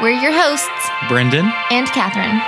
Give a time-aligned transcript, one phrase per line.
[0.00, 2.40] We're your hosts, Brendan and Catherine.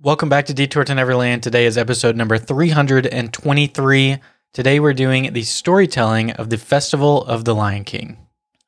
[0.00, 1.42] Welcome back to Detour to Neverland.
[1.42, 4.18] Today is episode number 323.
[4.52, 8.16] Today we're doing the storytelling of the Festival of the Lion King.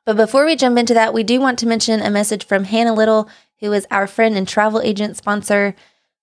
[0.04, 2.92] But before we jump into that, we do want to mention a message from Hannah
[2.92, 3.28] Little,
[3.60, 5.76] who is our friend and travel agent sponsor.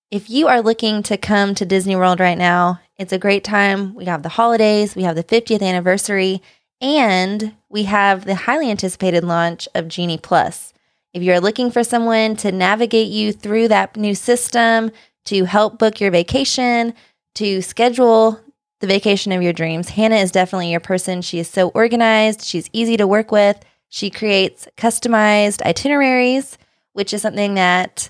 [0.10, 3.94] If you are looking to come to Disney World right now, it's a great time.
[3.94, 6.42] We have the holidays, we have the 50th anniversary,
[6.80, 10.74] and we have the highly anticipated launch of Genie Plus.
[11.14, 14.92] If you're looking for someone to navigate you through that new system,
[15.26, 16.94] to help book your vacation,
[17.36, 18.40] to schedule
[18.80, 21.22] the vacation of your dreams, Hannah is definitely your person.
[21.22, 23.60] She is so organized, she's easy to work with.
[23.90, 26.58] She creates customized itineraries,
[26.94, 28.10] which is something that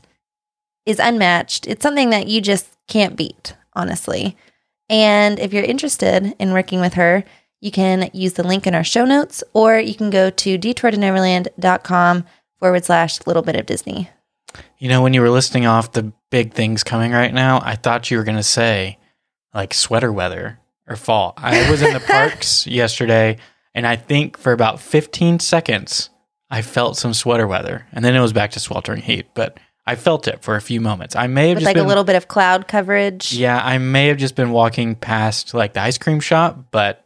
[0.87, 1.67] is unmatched.
[1.67, 4.37] It's something that you just can't beat, honestly.
[4.89, 7.25] And if you're interested in working with her,
[7.59, 12.25] you can use the link in our show notes or you can go to detourtoneverland.com
[12.59, 14.09] forward slash little bit of Disney.
[14.77, 18.09] You know, when you were listing off the big things coming right now, I thought
[18.09, 18.97] you were going to say
[19.53, 21.33] like sweater weather or fall.
[21.35, 23.37] I was in the parks yesterday
[23.75, 26.09] and I think for about 15 seconds,
[26.49, 29.25] I felt some sweater weather and then it was back to sweltering heat.
[29.33, 31.15] But I felt it for a few moments.
[31.15, 33.33] I may have With just like been, a little bit of cloud coverage.
[33.33, 37.05] Yeah, I may have just been walking past like the ice cream shop, but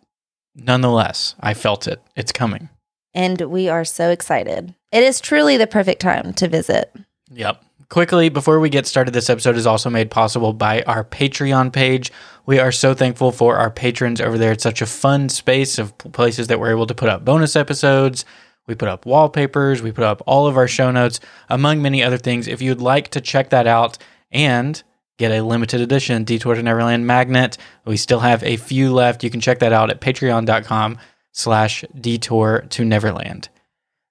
[0.55, 2.01] nonetheless, I felt it.
[2.15, 2.69] It's coming.
[3.13, 4.73] And we are so excited.
[4.91, 6.91] It is truly the perfect time to visit.
[7.29, 7.63] Yep.
[7.89, 12.11] Quickly, before we get started, this episode is also made possible by our Patreon page.
[12.45, 14.53] We are so thankful for our patrons over there.
[14.53, 18.25] It's such a fun space of places that we're able to put up bonus episodes.
[18.71, 19.81] We put up wallpapers.
[19.81, 22.47] We put up all of our show notes, among many other things.
[22.47, 23.97] If you'd like to check that out
[24.31, 24.81] and
[25.17, 29.25] get a limited edition Detour to Neverland magnet, we still have a few left.
[29.25, 30.99] You can check that out at patreon.com
[31.33, 33.49] slash detour to Neverland.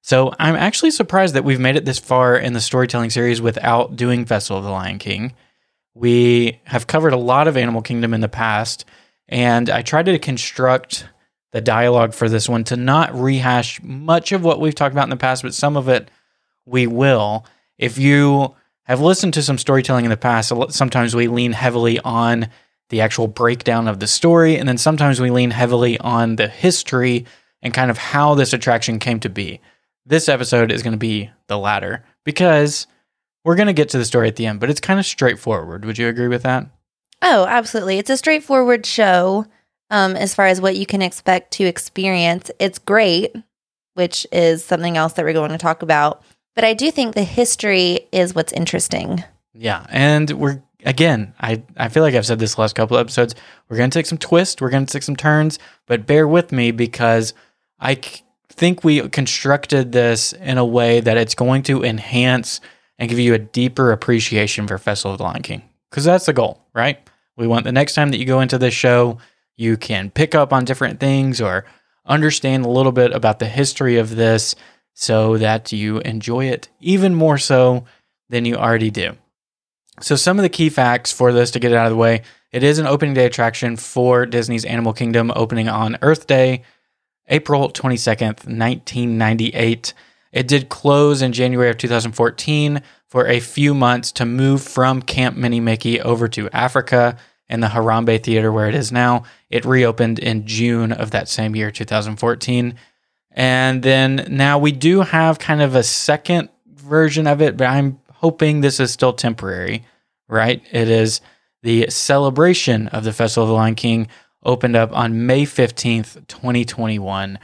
[0.02, 3.96] So I'm actually surprised that we've made it this far in the storytelling series without
[3.96, 5.32] doing Festival of the Lion King.
[5.94, 8.84] We have covered a lot of Animal Kingdom in the past,
[9.26, 11.06] and I tried to construct
[11.52, 15.10] the dialogue for this one to not rehash much of what we've talked about in
[15.10, 16.10] the past, but some of it
[16.64, 17.44] we will.
[17.78, 22.48] If you have listened to some storytelling in the past, sometimes we lean heavily on
[22.88, 27.24] the actual breakdown of the story, and then sometimes we lean heavily on the history
[27.62, 29.60] and kind of how this attraction came to be.
[30.06, 32.86] This episode is going to be the latter because
[33.44, 35.84] we're going to get to the story at the end, but it's kind of straightforward.
[35.84, 36.66] Would you agree with that?
[37.22, 37.98] Oh, absolutely.
[37.98, 39.46] It's a straightforward show
[39.90, 42.50] um, as far as what you can expect to experience.
[42.58, 43.34] It's great,
[43.94, 46.22] which is something else that we're going to talk about.
[46.54, 49.24] But I do think the history is what's interesting.
[49.52, 49.86] Yeah.
[49.88, 53.34] And we're, again, I, I feel like I've said this last couple episodes.
[53.68, 56.52] We're going to take some twists, we're going to take some turns, but bear with
[56.52, 57.34] me because
[57.78, 58.00] I
[58.48, 62.60] think we constructed this in a way that it's going to enhance
[62.98, 65.62] and give you a deeper appreciation for Festival of the Lion King.
[65.90, 66.98] Because that's the goal, right?
[67.36, 69.18] We want the next time that you go into this show,
[69.56, 71.64] you can pick up on different things or
[72.06, 74.54] understand a little bit about the history of this
[74.94, 77.84] so that you enjoy it even more so
[78.28, 79.16] than you already do.
[80.00, 82.22] So, some of the key facts for this to get it out of the way
[82.52, 86.62] it is an opening day attraction for Disney's Animal Kingdom opening on Earth Day,
[87.28, 89.94] April 22nd, 1998.
[90.32, 95.36] It did close in January of 2014 for a few months to move from Camp
[95.36, 97.16] Minnie Mickey over to Africa
[97.50, 99.24] and the Harambe Theater where it is now.
[99.50, 102.74] It reopened in June of that same year, 2014.
[103.32, 108.00] And then now we do have kind of a second version of it, but I'm
[108.12, 109.84] hoping this is still temporary,
[110.28, 110.62] right?
[110.70, 111.20] It is
[111.62, 114.08] the celebration of the Festival of the Lion King
[114.42, 117.38] opened up on May 15th, 2021,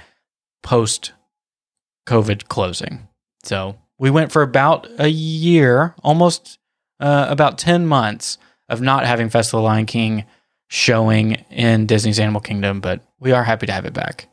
[0.63, 1.13] post
[2.07, 3.09] COVID closing.
[3.43, 6.59] So we went for about a year, almost
[7.01, 10.25] uh, about 10 months of not having Festival of the Lion King
[10.69, 14.29] showing in Disney's Animal Kingdom, but we are happy to have it back.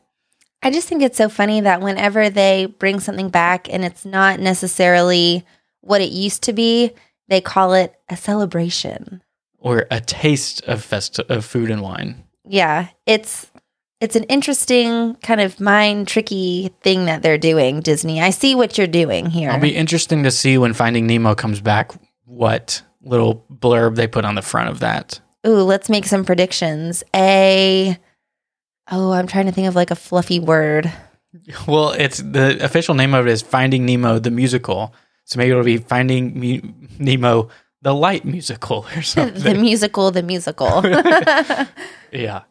[0.62, 4.40] I just think it's so funny that whenever they bring something back and it's not
[4.40, 5.44] necessarily
[5.82, 6.92] what it used to be,
[7.28, 9.22] they call it a celebration
[9.58, 12.24] or a taste of fest of food and wine.
[12.46, 13.50] Yeah, it's
[14.00, 18.20] it's an interesting kind of mind tricky thing that they're doing, Disney.
[18.20, 19.48] I see what you're doing here.
[19.48, 21.92] It'll be interesting to see when Finding Nemo comes back
[22.24, 25.20] what little blurb they put on the front of that.
[25.46, 27.04] Ooh, let's make some predictions.
[27.14, 27.98] A
[28.90, 30.92] Oh, I'm trying to think of like a fluffy word.
[31.66, 34.94] Well, it's the official name of it is Finding Nemo the musical.
[35.24, 36.60] So maybe it'll be Finding Mu-
[36.98, 37.48] Nemo
[37.82, 39.42] the light musical or something.
[39.42, 40.82] the musical, the musical.
[42.12, 42.42] Yeah.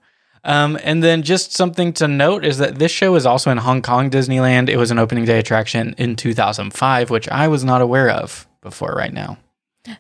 [0.44, 3.81] Um, and then just something to note is that this show is also in Hong
[3.81, 4.67] Kong Disneyland.
[4.67, 8.91] It was an opening day attraction in 2005, which I was not aware of before
[8.94, 9.38] right now.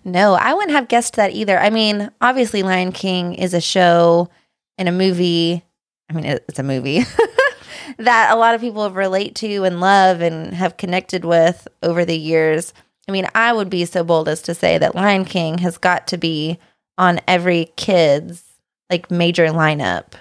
[0.03, 1.57] No, I wouldn't have guessed that either.
[1.57, 4.29] I mean, obviously Lion King is a show
[4.77, 5.63] and a movie.
[6.09, 7.03] I mean, it's a movie
[7.97, 12.17] that a lot of people relate to and love and have connected with over the
[12.17, 12.73] years.
[13.07, 16.07] I mean, I would be so bold as to say that Lion King has got
[16.07, 16.59] to be
[16.97, 18.43] on every kid's
[18.89, 20.13] like major lineup.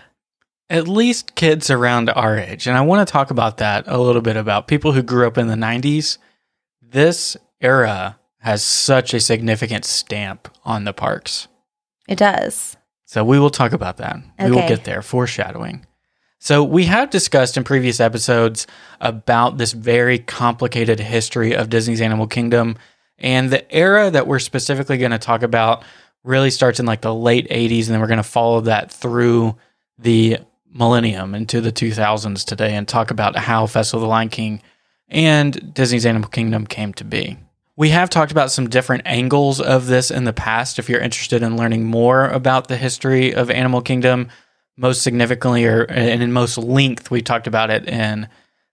[0.71, 2.67] At least kids around our age.
[2.67, 5.37] And I want to talk about that a little bit about people who grew up
[5.37, 6.17] in the 90s.
[6.81, 11.47] This era has such a significant stamp on the parks.
[12.09, 12.77] It does.
[13.05, 14.17] So we will talk about that.
[14.41, 15.87] We will get there, foreshadowing.
[16.41, 18.67] So we have discussed in previous episodes
[19.01, 22.79] about this very complicated history of Disney's Animal Kingdom.
[23.17, 25.85] And the era that we're specifically going to talk about
[26.25, 27.85] really starts in like the late 80s.
[27.85, 29.57] And then we're going to follow that through
[29.99, 30.39] the
[30.69, 34.63] millennium into the 2000s today and talk about how Festival of the Lion King
[35.09, 37.39] and Disney's Animal Kingdom came to be.
[37.83, 40.79] We have talked about some different angles of this in the past.
[40.79, 44.29] If you're interested in learning more about the history of Animal Kingdom,
[44.77, 48.29] most significantly or and in most length, we talked about it in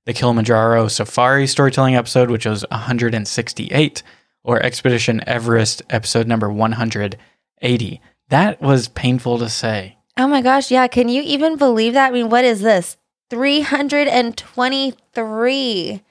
[0.06, 4.04] the Kilimanjaro Safari storytelling episode, which was 168,
[4.44, 8.02] or Expedition Everest episode number 180.
[8.28, 9.98] That was painful to say.
[10.18, 10.86] Oh my gosh, yeah.
[10.86, 12.10] Can you even believe that?
[12.10, 12.96] I mean, what is this?
[13.32, 16.04] 323.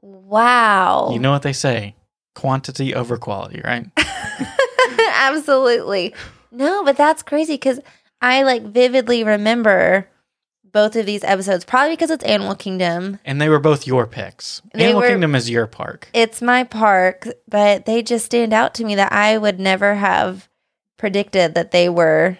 [0.00, 1.10] Wow.
[1.12, 1.94] You know what they say
[2.34, 3.86] quantity over quality, right?
[5.14, 6.14] Absolutely.
[6.50, 7.80] No, but that's crazy because
[8.20, 10.08] I like vividly remember
[10.64, 13.18] both of these episodes, probably because it's Animal Kingdom.
[13.24, 14.62] And they were both your picks.
[14.72, 16.08] They Animal were- Kingdom is your park.
[16.14, 20.48] It's my park, but they just stand out to me that I would never have
[20.98, 22.38] predicted that they were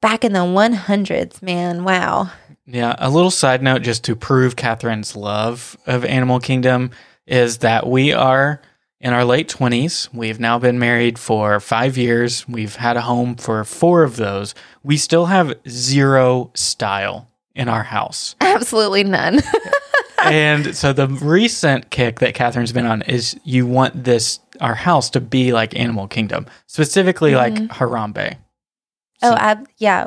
[0.00, 1.82] back in the 100s, man.
[1.84, 2.30] Wow.
[2.66, 6.92] Yeah, a little side note just to prove Catherine's love of Animal Kingdom
[7.26, 8.60] is that we are
[9.00, 10.08] in our late 20s.
[10.14, 12.48] We've now been married for five years.
[12.48, 14.54] We've had a home for four of those.
[14.82, 18.36] We still have zero style in our house.
[18.40, 19.40] Absolutely none.
[20.24, 25.10] and so the recent kick that Catherine's been on is you want this, our house,
[25.10, 27.66] to be like Animal Kingdom, specifically mm-hmm.
[27.66, 28.36] like Harambe.
[29.22, 30.06] Oh, ab- yeah.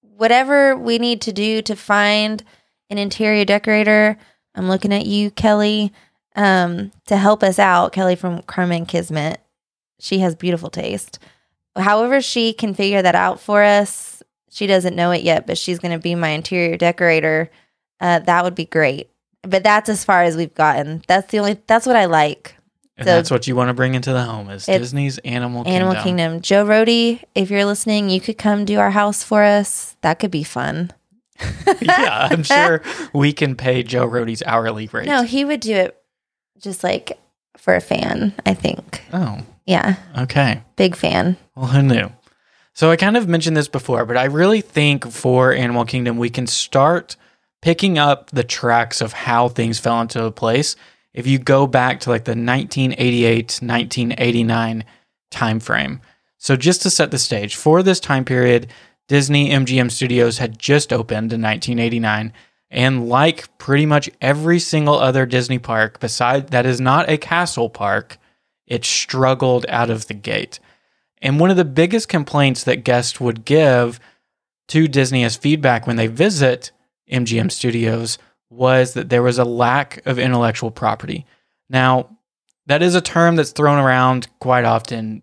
[0.00, 2.42] Whatever we need to do to find
[2.90, 4.18] an interior decorator,
[4.54, 5.92] I'm looking at you, Kelly,
[6.38, 7.92] um, to help us out.
[7.92, 9.40] Kelly from Carmen Kismet.
[10.00, 11.18] She has beautiful taste.
[11.76, 14.22] However, she can figure that out for us.
[14.50, 17.50] She doesn't know it yet, but she's going to be my interior decorator.
[18.00, 19.10] Uh, that would be great.
[19.42, 21.02] But that's as far as we've gotten.
[21.08, 21.58] That's the only.
[21.66, 22.54] That's what I like.
[22.96, 25.88] And So- that's what you want to bring into the home is Disney's Animal Kingdom.
[25.88, 26.40] Animal Kingdom.
[26.40, 29.96] Joe Rohde, if you're listening, you could come do our house for us.
[30.02, 30.92] That could be fun.
[31.80, 35.06] yeah, I'm sure we can pay Joe Rohde's hourly rate.
[35.06, 35.96] No, he would do it
[36.60, 37.18] just like
[37.56, 39.02] for a fan, I think.
[39.12, 40.62] Oh, Yeah, okay.
[40.76, 41.36] big fan.
[41.56, 42.10] Well, who knew?
[42.72, 46.30] So I kind of mentioned this before, but I really think for Animal Kingdom, we
[46.30, 47.16] can start
[47.60, 50.76] picking up the tracks of how things fell into place.
[51.12, 54.84] If you go back to like the 1988, 1989
[55.30, 56.00] time frame.
[56.38, 58.68] So just to set the stage, for this time period,
[59.08, 62.32] Disney MGM Studios had just opened in 1989.
[62.70, 67.70] And like pretty much every single other Disney park beside that is not a castle
[67.70, 68.18] park,
[68.66, 70.60] it struggled out of the gate.
[71.22, 73.98] And one of the biggest complaints that guests would give
[74.68, 76.70] to Disney as feedback when they visit
[77.10, 78.18] MGM Studios
[78.50, 81.26] was that there was a lack of intellectual property.
[81.68, 82.18] Now,
[82.66, 85.22] that is a term that's thrown around quite often.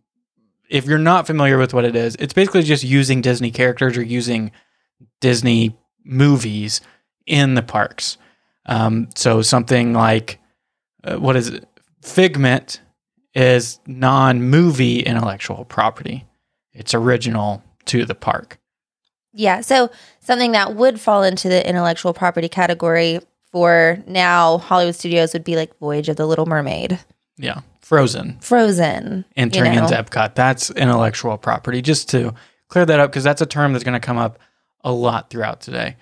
[0.69, 4.03] If you're not familiar with what it is, it's basically just using Disney characters or
[4.03, 4.51] using
[5.21, 6.81] Disney movies
[7.27, 8.17] in the parks.
[8.65, 10.39] Um, so something like
[11.03, 11.67] uh, what is it?
[12.01, 12.81] Figment
[13.33, 16.25] is non-movie intellectual property.
[16.73, 18.59] It's original to the park.
[19.33, 19.91] Yeah, so
[20.21, 23.19] something that would fall into the intellectual property category
[23.51, 26.99] for now Hollywood Studios would be like Voyage of the Little Mermaid,
[27.37, 29.87] Yeah, Frozen Frozen, entering you know.
[29.87, 30.35] into Epcot.
[30.35, 31.81] That's intellectual property.
[31.81, 32.33] Just to
[32.69, 34.39] clear that up, because that's a term that's going to come up
[34.83, 35.97] a lot throughout today.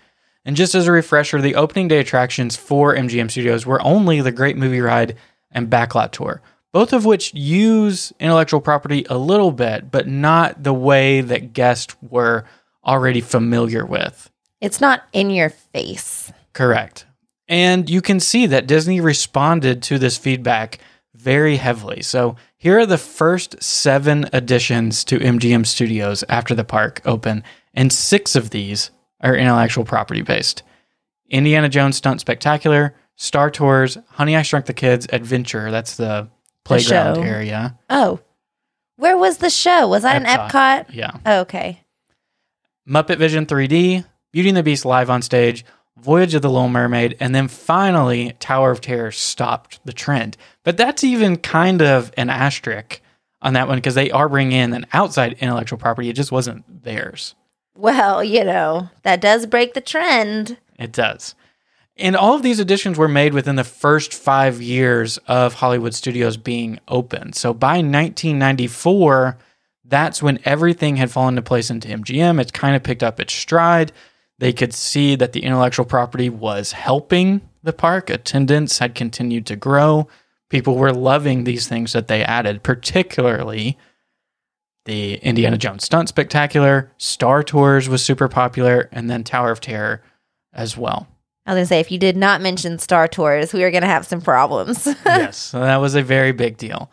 [0.45, 4.31] And just as a refresher, the opening day attractions for MGM Studios were only the
[4.31, 5.15] Great Movie Ride
[5.51, 10.73] and Backlot Tour, both of which use intellectual property a little bit, but not the
[10.73, 12.43] way that guests were
[12.85, 14.29] already familiar with.
[14.59, 16.31] It's not in your face.
[16.53, 17.05] Correct.
[17.47, 20.79] And you can see that Disney responded to this feedback
[21.13, 22.01] very heavily.
[22.01, 27.91] So here are the first seven additions to MGM Studios after the park opened, and
[27.91, 28.91] six of these
[29.23, 30.61] are intellectual property based.
[31.29, 36.27] Indiana Jones Stunt Spectacular, Star Tours, Honey I Shrunk the Kids, Adventure, that's the
[36.63, 37.21] playground show.
[37.21, 37.79] area.
[37.89, 38.19] Oh,
[38.97, 39.87] where was the show?
[39.87, 40.49] Was that in Epcot.
[40.49, 40.93] Epcot?
[40.93, 41.17] Yeah.
[41.25, 41.81] Oh, okay.
[42.87, 45.65] Muppet Vision 3D, Beauty and the Beast live on stage,
[45.97, 50.37] Voyage of the Little Mermaid, and then finally Tower of Terror stopped the trend.
[50.63, 52.99] But that's even kind of an asterisk
[53.41, 56.09] on that one because they are bringing in an outside intellectual property.
[56.09, 57.35] It just wasn't theirs.
[57.75, 60.57] Well, you know, that does break the trend.
[60.77, 61.35] It does.
[61.95, 66.37] And all of these additions were made within the first five years of Hollywood studios
[66.37, 67.33] being open.
[67.33, 69.37] So by 1994,
[69.85, 72.39] that's when everything had fallen into place into MGM.
[72.39, 73.91] It's kind of picked up its stride.
[74.39, 78.09] They could see that the intellectual property was helping the park.
[78.09, 80.07] Attendance had continued to grow.
[80.49, 83.77] People were loving these things that they added, particularly
[84.85, 90.01] the Indiana Jones Stunt Spectacular, Star Tours was super popular, and then Tower of Terror
[90.53, 91.07] as well.
[91.45, 94.05] I was gonna say, if you did not mention Star Tours, we were gonna have
[94.05, 94.85] some problems.
[95.05, 96.91] yes, so that was a very big deal.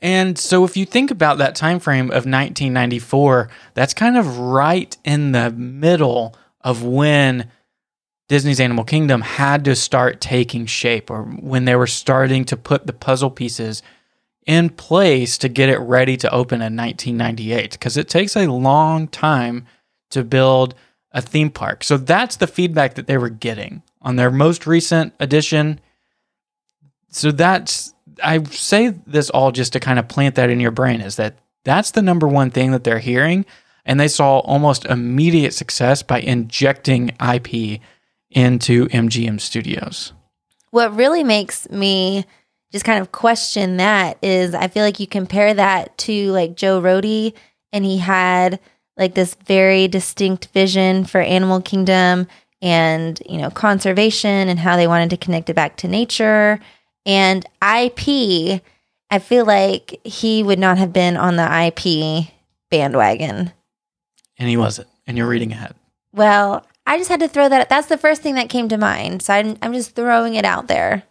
[0.00, 4.96] And so if you think about that time frame of 1994, that's kind of right
[5.04, 7.48] in the middle of when
[8.28, 12.86] Disney's Animal Kingdom had to start taking shape or when they were starting to put
[12.86, 13.82] the puzzle pieces
[14.46, 19.06] in place to get it ready to open in 1998 because it takes a long
[19.08, 19.66] time
[20.10, 20.74] to build
[21.12, 21.84] a theme park.
[21.84, 25.80] So that's the feedback that they were getting on their most recent edition.
[27.10, 31.00] So that's I say this all just to kind of plant that in your brain
[31.00, 33.44] is that that's the number one thing that they're hearing
[33.84, 37.80] and they saw almost immediate success by injecting IP
[38.30, 40.12] into MGM Studios.
[40.70, 42.24] what really makes me
[42.72, 46.80] just kind of question that is I feel like you compare that to like Joe
[46.80, 47.34] Rohde
[47.72, 48.58] and he had
[48.96, 52.26] like this very distinct vision for Animal Kingdom
[52.60, 56.58] and you know conservation and how they wanted to connect it back to nature
[57.04, 58.62] and IP
[59.12, 62.32] I feel like he would not have been on the IP
[62.70, 63.52] bandwagon.
[64.38, 64.88] And he wasn't.
[65.06, 65.74] And you're reading ahead.
[66.14, 69.20] Well, I just had to throw that that's the first thing that came to mind.
[69.20, 71.02] So I'm I'm just throwing it out there.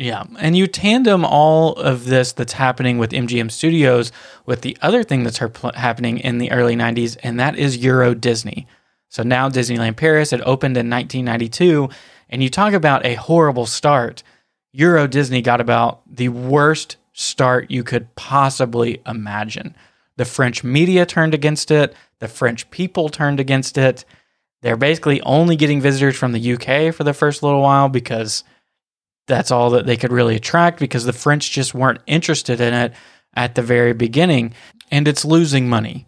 [0.00, 0.24] Yeah.
[0.38, 4.12] And you tandem all of this that's happening with MGM Studios
[4.46, 8.14] with the other thing that's hap- happening in the early 90s, and that is Euro
[8.14, 8.66] Disney.
[9.10, 11.90] So now Disneyland Paris had opened in 1992,
[12.30, 14.22] and you talk about a horrible start.
[14.72, 19.76] Euro Disney got about the worst start you could possibly imagine.
[20.16, 24.06] The French media turned against it, the French people turned against it.
[24.62, 28.44] They're basically only getting visitors from the UK for the first little while because
[29.30, 32.92] that's all that they could really attract because the French just weren't interested in it
[33.34, 34.52] at the very beginning
[34.90, 36.06] and it's losing money.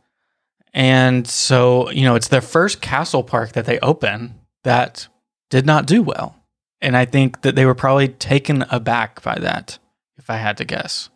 [0.75, 5.07] And so, you know, it's their first castle park that they open that
[5.50, 6.37] did not do well.
[6.81, 9.79] And I think that they were probably taken aback by that,
[10.17, 11.11] if I had to guess.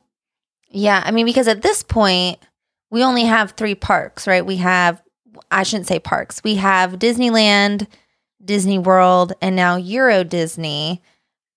[0.70, 2.38] Yeah, I mean, because at this point,
[2.90, 4.46] we only have three parks, right?
[4.46, 5.02] We have,
[5.50, 7.88] I shouldn't say parks, we have Disneyland,
[8.44, 11.02] Disney World, and now Euro Disney.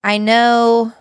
[0.04, 0.94] I know,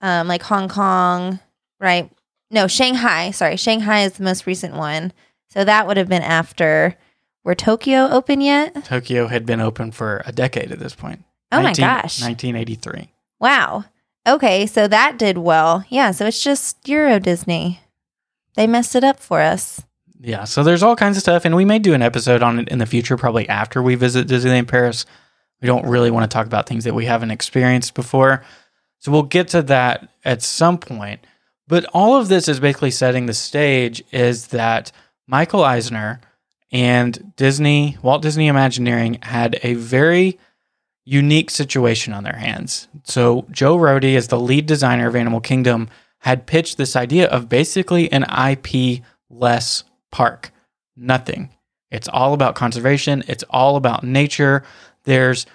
[0.00, 1.40] um, like Hong Kong,
[1.80, 2.10] right?
[2.50, 3.30] No, Shanghai.
[3.30, 5.12] Sorry, Shanghai is the most recent one.
[5.48, 6.96] So that would have been after.
[7.44, 8.84] Were Tokyo open yet?
[8.84, 11.24] Tokyo had been open for a decade at this point.
[11.50, 12.22] Oh my gosh.
[12.22, 13.10] 1983.
[13.40, 13.84] Wow.
[14.26, 15.84] Okay, so that did well.
[15.88, 17.80] Yeah, so it's just Euro Disney.
[18.54, 19.82] They messed it up for us.
[20.20, 22.68] Yeah, so there's all kinds of stuff, and we may do an episode on it
[22.68, 25.04] in the future, probably after we visit Disneyland Paris.
[25.62, 28.44] We don't really want to talk about things that we haven't experienced before.
[28.98, 31.26] So we'll get to that at some point.
[31.68, 34.92] But all of this is basically setting the stage is that
[35.26, 36.20] Michael Eisner
[36.72, 40.38] and Disney, Walt Disney Imagineering had a very
[41.04, 42.88] unique situation on their hands.
[43.04, 45.88] So Joe Rohde, as the lead designer of Animal Kingdom,
[46.18, 50.52] had pitched this idea of basically an IP less park.
[50.96, 51.50] Nothing.
[51.90, 53.22] It's all about conservation.
[53.28, 54.64] It's all about nature.
[55.04, 55.46] There's,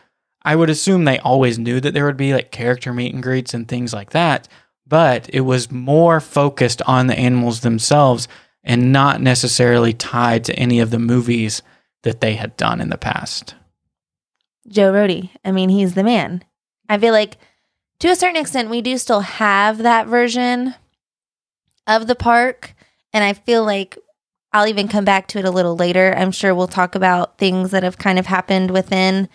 [0.44, 3.54] I would assume they always knew that there would be like character meet and greets
[3.54, 4.48] and things like that,
[4.86, 8.28] but it was more focused on the animals themselves
[8.64, 11.62] and not necessarily tied to any of the movies
[12.04, 13.56] that they had done in the past.
[14.68, 15.30] Joe Rohde.
[15.46, 16.44] I mean, he's the man.
[16.90, 17.38] I feel like
[18.00, 20.76] to a certain extent, we do still have that version
[21.88, 22.76] of the park.
[23.14, 23.98] And I feel like
[24.54, 26.14] I'll even come back to it a little later.
[26.18, 29.28] I'm sure we'll talk about things that have kind of happened within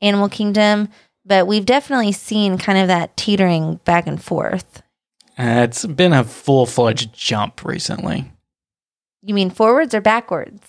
[0.00, 0.88] Animal Kingdom,
[1.24, 4.82] but we've definitely seen kind of that teetering back and forth.
[5.38, 8.30] Uh, it's been a full fledged jump recently
[9.22, 10.66] You mean forwards or backwards?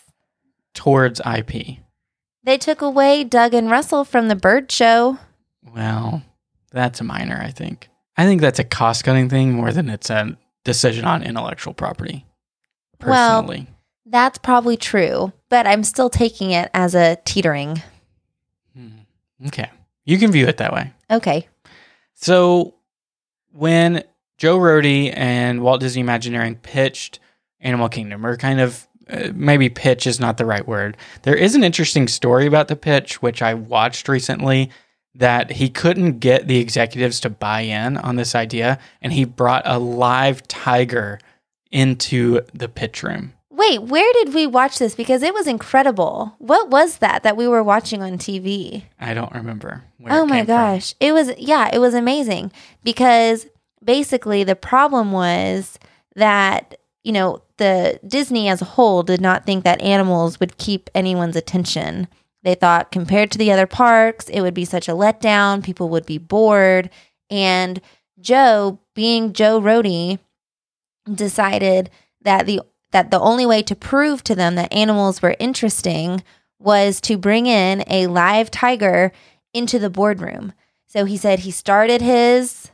[0.73, 1.77] towards IP.
[2.43, 5.19] They took away Doug and Russell from the bird show.
[5.75, 6.23] Well,
[6.71, 7.89] that's a minor, I think.
[8.17, 12.25] I think that's a cost cutting thing more than it's a decision on intellectual property.
[13.05, 13.67] Well- Personally.
[14.11, 17.81] That's probably true, but I'm still taking it as a teetering.
[18.75, 18.89] Hmm.
[19.47, 19.69] Okay.
[20.03, 20.91] You can view it that way.
[21.09, 21.47] Okay.
[22.13, 22.75] So
[23.53, 24.03] when
[24.37, 27.19] Joe Rohde and Walt Disney Imagineering pitched
[27.61, 30.97] Animal Kingdom, or kind of uh, maybe pitch is not the right word.
[31.23, 34.71] There is an interesting story about the pitch, which I watched recently,
[35.15, 39.63] that he couldn't get the executives to buy in on this idea, and he brought
[39.65, 41.19] a live tiger
[41.71, 43.33] into the pitch room.
[43.61, 44.95] Wait, where did we watch this?
[44.95, 46.33] Because it was incredible.
[46.39, 48.85] What was that that we were watching on TV?
[48.99, 49.83] I don't remember.
[50.07, 50.55] Oh my came from.
[50.55, 50.95] gosh.
[50.99, 52.51] It was, yeah, it was amazing
[52.83, 53.45] because
[53.83, 55.77] basically the problem was
[56.15, 60.89] that, you know, the Disney as a whole did not think that animals would keep
[60.95, 62.07] anyone's attention.
[62.41, 65.63] They thought compared to the other parks, it would be such a letdown.
[65.63, 66.89] People would be bored.
[67.29, 67.79] And
[68.19, 70.17] Joe, being Joe Rohde,
[71.13, 71.91] decided
[72.23, 76.23] that the that the only way to prove to them that animals were interesting
[76.59, 79.11] was to bring in a live tiger
[79.53, 80.53] into the boardroom.
[80.87, 82.69] So he said he started his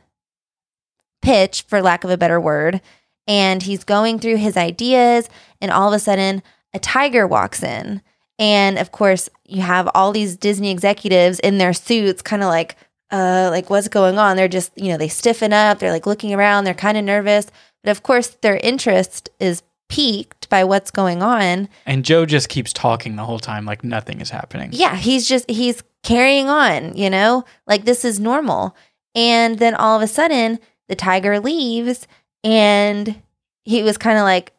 [1.22, 2.80] pitch, for lack of a better word,
[3.26, 5.28] and he's going through his ideas,
[5.60, 6.42] and all of a sudden,
[6.74, 8.02] a tiger walks in.
[8.38, 12.76] And of course, you have all these Disney executives in their suits, kind of like,
[13.10, 14.36] uh, like what's going on?
[14.36, 17.46] They're just, you know, they stiffen up, they're like looking around, they're kind of nervous.
[17.82, 21.68] But of course, their interest is piqued by what's going on.
[21.86, 24.70] And Joe just keeps talking the whole time like nothing is happening.
[24.72, 27.44] Yeah, he's just he's carrying on, you know?
[27.66, 28.76] Like this is normal.
[29.14, 32.06] And then all of a sudden, the tiger leaves
[32.44, 33.20] and
[33.64, 34.52] he was kind of like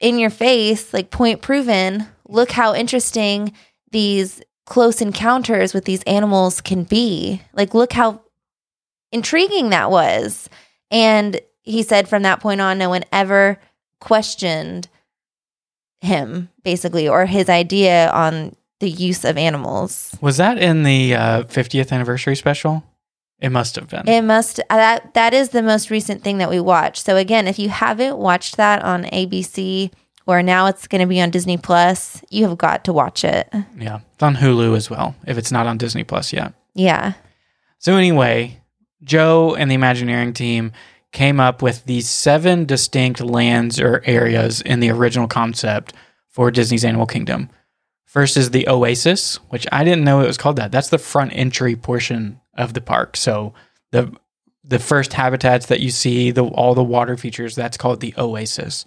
[0.00, 2.06] in your face, like point proven.
[2.28, 3.52] Look how interesting
[3.90, 7.40] these close encounters with these animals can be.
[7.52, 8.22] Like look how
[9.12, 10.50] intriguing that was.
[10.90, 13.58] And he said from that point on no one ever
[14.06, 14.88] questioned
[16.00, 20.16] him basically or his idea on the use of animals.
[20.20, 22.84] Was that in the uh, 50th anniversary special?
[23.40, 24.08] It must have been.
[24.08, 27.04] It must uh, that that is the most recent thing that we watched.
[27.04, 29.90] So again, if you haven't watched that on ABC
[30.26, 33.48] or now it's going to be on Disney Plus, you have got to watch it.
[33.76, 34.00] yeah.
[34.14, 36.54] It's on Hulu as well, if it's not on Disney Plus yet.
[36.74, 37.12] Yeah.
[37.78, 38.60] So, anyway,
[39.04, 40.72] Joe and the Imagineering team
[41.16, 45.94] came up with these seven distinct lands or areas in the original concept
[46.28, 47.48] for Disney's Animal Kingdom.
[48.04, 50.70] First is the Oasis, which I didn't know it was called that.
[50.70, 53.16] That's the front entry portion of the park.
[53.16, 53.54] So
[53.92, 54.14] the
[54.62, 58.84] the first habitats that you see, the all the water features, that's called the Oasis.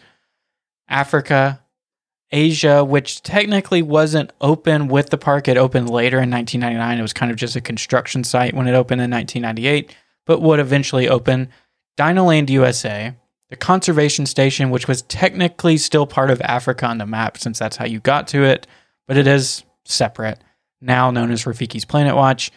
[0.87, 1.63] Africa,
[2.31, 5.47] Asia, which technically wasn't open with the park.
[5.47, 6.99] It opened later in 1999.
[6.99, 9.95] It was kind of just a construction site when it opened in 1998,
[10.27, 11.49] but would eventually open.
[11.99, 13.13] Dinoland USA,
[13.49, 17.75] the conservation station, which was technically still part of Africa on the map since that's
[17.75, 18.67] how you got to it,
[19.05, 20.39] but it is separate,
[20.79, 22.51] now known as Rafiki's Planet Watch.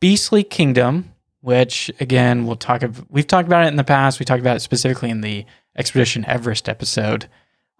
[0.00, 4.20] Beastly Kingdom, which again we'll talk of we've talked about it in the past.
[4.20, 7.28] We talked about it specifically in the Expedition Everest episode,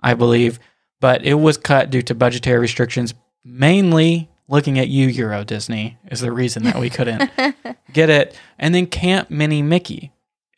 [0.00, 0.58] I believe,
[1.00, 6.20] but it was cut due to budgetary restrictions, mainly looking at you, Euro Disney, is
[6.20, 7.30] the reason that we couldn't
[7.92, 8.36] get it.
[8.58, 10.10] And then Camp Minnie Mickey.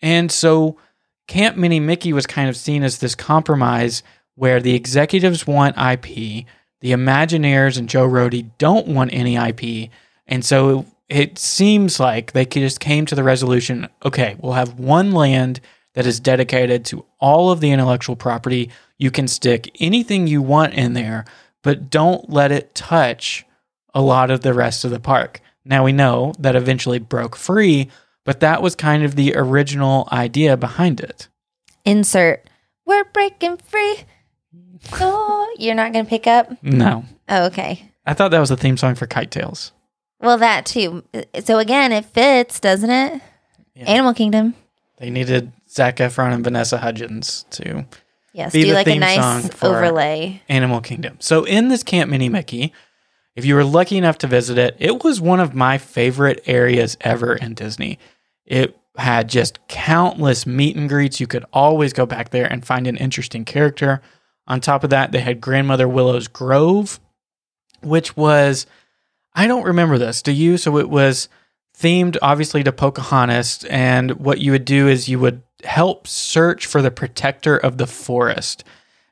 [0.03, 0.77] And so
[1.27, 4.03] Camp Minnie Mickey was kind of seen as this compromise
[4.35, 6.45] where the executives want IP,
[6.81, 9.91] the Imagineers and Joe Rohde don't want any IP.
[10.27, 15.13] And so it seems like they just came to the resolution okay, we'll have one
[15.13, 15.61] land
[15.95, 18.71] that is dedicated to all of the intellectual property.
[18.99, 21.25] You can stick anything you want in there,
[21.63, 23.45] but don't let it touch
[23.95, 25.41] a lot of the rest of the park.
[25.65, 27.89] Now we know that eventually broke free,
[28.27, 31.29] but that was kind of the original idea behind it.
[31.87, 32.45] Insert.
[32.85, 33.97] We're breaking free.
[34.93, 36.63] Oh, you're not going to pick up?
[36.63, 37.05] No.
[37.29, 37.91] Oh, okay.
[38.05, 39.73] I thought that was the theme song for KiteTails.
[40.21, 41.03] Well, that too.
[41.45, 43.21] So again, it fits, doesn't it?
[43.75, 43.85] Yeah.
[43.85, 44.55] Animal Kingdom.
[44.99, 47.85] They needed Zac Efron and Vanessa Hudgens to
[48.33, 48.53] Yes.
[48.53, 50.43] Be do the like a theme nice song for- overlay.
[50.49, 51.17] Animal Kingdom.
[51.21, 52.73] So in this Camp Minnie Mickey,
[53.35, 56.97] If you were lucky enough to visit it, it was one of my favorite areas
[57.03, 57.99] ever in Disney.
[58.47, 61.21] It had just countless meet and greets.
[61.21, 64.01] You could always go back there and find an interesting character.
[64.47, 67.01] On top of that, they had Grandmother Willow's Grove,
[67.83, 68.67] which was,
[69.35, 70.23] I don't remember this.
[70.23, 70.57] Do you?
[70.57, 71.29] So it was
[71.79, 73.65] themed obviously to Pocahontas.
[73.65, 77.87] And what you would do is you would help search for the protector of the
[77.87, 78.65] forest.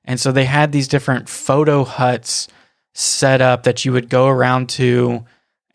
[0.04, 2.48] And so they had these different photo huts
[2.94, 5.24] set up that you would go around to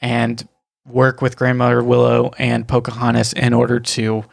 [0.01, 0.47] and
[0.89, 4.23] work with Grandmother Willow and Pocahontas in order to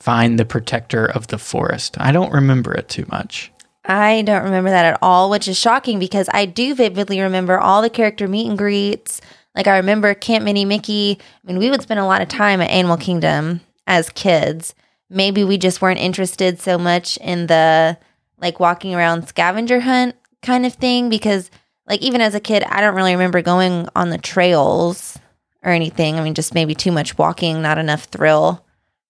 [0.00, 1.96] find the protector of the forest.
[1.98, 3.52] I don't remember it too much.
[3.84, 7.82] I don't remember that at all, which is shocking because I do vividly remember all
[7.82, 9.20] the character meet and greets.
[9.54, 11.18] Like I remember Camp Minnie Mickey.
[11.20, 14.74] I mean, we would spend a lot of time at Animal Kingdom as kids.
[15.08, 17.98] Maybe we just weren't interested so much in the
[18.40, 21.50] like walking around scavenger hunt kind of thing because
[21.88, 25.18] like even as a kid, I don't really remember going on the trails
[25.62, 26.16] or anything.
[26.18, 28.64] I mean, just maybe too much walking, not enough thrill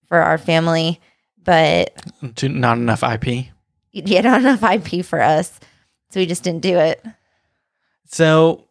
[0.07, 1.01] for our family.
[1.43, 1.95] But
[2.43, 3.47] Not enough IP.
[3.93, 5.59] yeah, not enough IP for us.
[6.11, 7.03] So we just didn't do it.
[8.05, 8.65] So,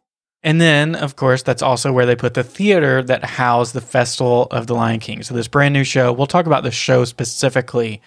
[0.44, 4.48] and then of course, that's also where they put the theater that housed the Festival
[4.52, 5.24] of the Lion King.
[5.24, 8.02] So, this brand new show, we'll talk about the show specifically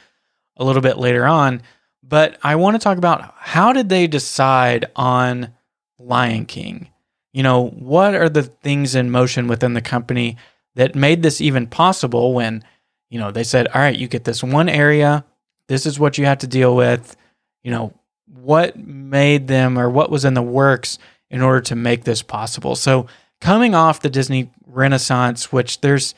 [0.57, 1.63] a little bit later on,
[2.03, 5.53] but I want to talk about how did they decide on
[5.99, 6.89] Lion King?
[7.33, 10.37] You know, what are the things in motion within the company
[10.75, 12.65] that made this even possible when,
[13.09, 15.25] you know, they said, all right, you get this one area,
[15.69, 17.17] this is what you have to deal with.
[17.63, 17.93] You know,
[18.27, 20.99] what made them or what was in the works
[21.31, 22.75] in order to make this possible.
[22.75, 23.07] So,
[23.41, 26.15] coming off the Disney Renaissance, which there's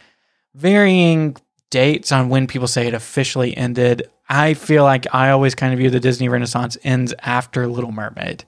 [0.55, 1.37] varying
[1.71, 5.79] dates on when people say it officially ended, I feel like I always kind of
[5.79, 8.45] view the Disney Renaissance ends after Little Mermaid.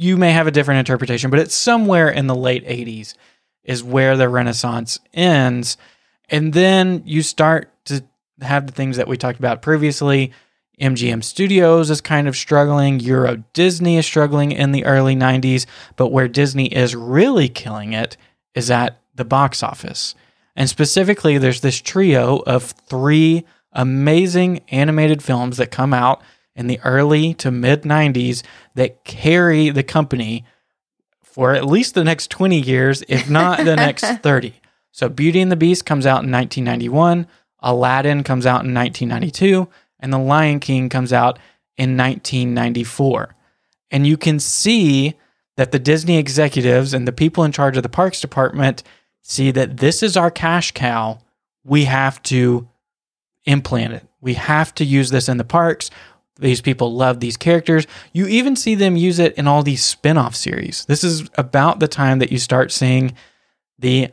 [0.00, 3.12] You may have a different interpretation, but it's somewhere in the late 80s
[3.64, 5.76] is where the Renaissance ends.
[6.30, 8.02] And then you start to
[8.40, 10.32] have the things that we talked about previously.
[10.80, 13.00] MGM Studios is kind of struggling.
[13.00, 15.66] Euro Disney is struggling in the early 90s.
[15.96, 18.16] But where Disney is really killing it
[18.54, 20.14] is at the box office.
[20.56, 26.22] And specifically, there's this trio of three amazing animated films that come out
[26.60, 28.42] in the early to mid 90s
[28.74, 30.44] that carry the company
[31.22, 34.54] for at least the next 20 years, if not the next 30.
[34.92, 37.26] So Beauty and the Beast comes out in 1991,
[37.60, 39.68] Aladdin comes out in 1992,
[40.00, 41.38] and The Lion King comes out
[41.78, 43.34] in 1994.
[43.90, 45.14] And you can see
[45.56, 48.82] that the Disney executives and the people in charge of the parks department
[49.22, 51.20] see that this is our cash cow.
[51.64, 52.68] We have to
[53.46, 54.06] implant it.
[54.20, 55.90] We have to use this in the parks.
[56.40, 57.86] These people love these characters.
[58.12, 60.84] You even see them use it in all these spin off series.
[60.86, 63.14] This is about the time that you start seeing
[63.78, 64.08] the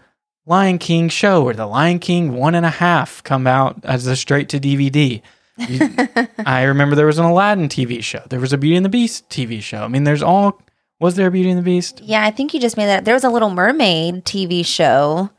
[0.46, 4.16] Lion King show or the Lion King one and a half come out as a
[4.16, 5.22] straight to DVD.
[5.58, 8.22] You- I remember there was an Aladdin TV show.
[8.30, 9.84] There was a Beauty and the Beast TV show.
[9.84, 10.62] I mean, there's all.
[11.00, 12.02] Was there a Beauty and the Beast?
[12.02, 13.06] Yeah, I think you just made that.
[13.06, 15.30] There was a Little Mermaid TV show.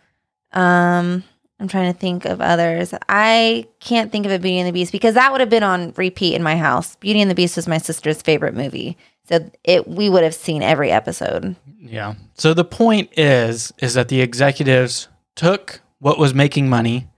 [0.52, 1.24] Um,
[1.60, 2.94] I'm trying to think of others.
[3.08, 5.92] I can't think of a Beauty and the Beast because that would have been on
[5.96, 6.96] repeat in my house.
[6.96, 8.96] Beauty and the Beast was my sister's favorite movie,
[9.28, 11.56] so it we would have seen every episode.
[11.80, 12.14] Yeah.
[12.34, 17.08] So the point is is that the executives took what was making money